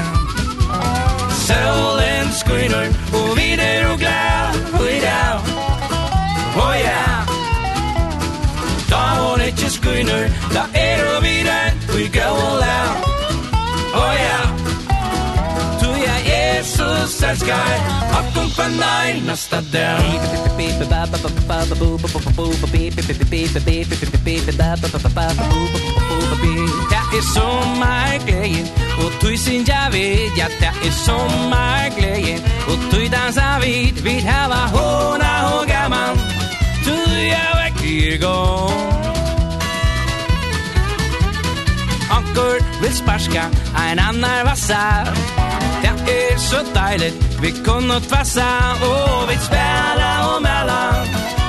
[1.46, 4.50] Solen screener og vi er og glad
[4.80, 5.40] og i dag.
[6.64, 7.06] Oh ja.
[8.90, 13.11] Da hun ikke screener da er og vi den vi går og lær
[17.08, 17.52] Star Sky
[18.14, 19.98] Up und von nein nach Stadt Det er
[27.34, 27.48] så
[29.06, 31.18] Og du synes jeg ved Ja, det er så
[32.68, 36.22] Og du danser vidt Vi har hun og gammel
[36.86, 36.96] Du
[37.40, 38.92] er væk i går
[42.82, 43.44] vil sparska
[43.76, 45.41] Ein annar vassar
[46.50, 48.50] så dejligt Vi kunne tvassa
[48.92, 51.06] og vi spela om alla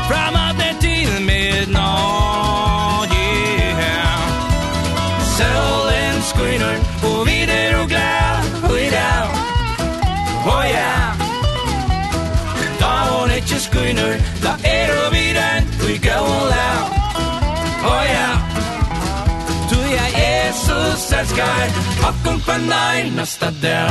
[0.09, 4.18] Framåt ner till midnatt yeah.
[5.36, 7.41] Solen skiner og vi
[20.72, 23.90] Jesus als guide Rock und Vernein hasta der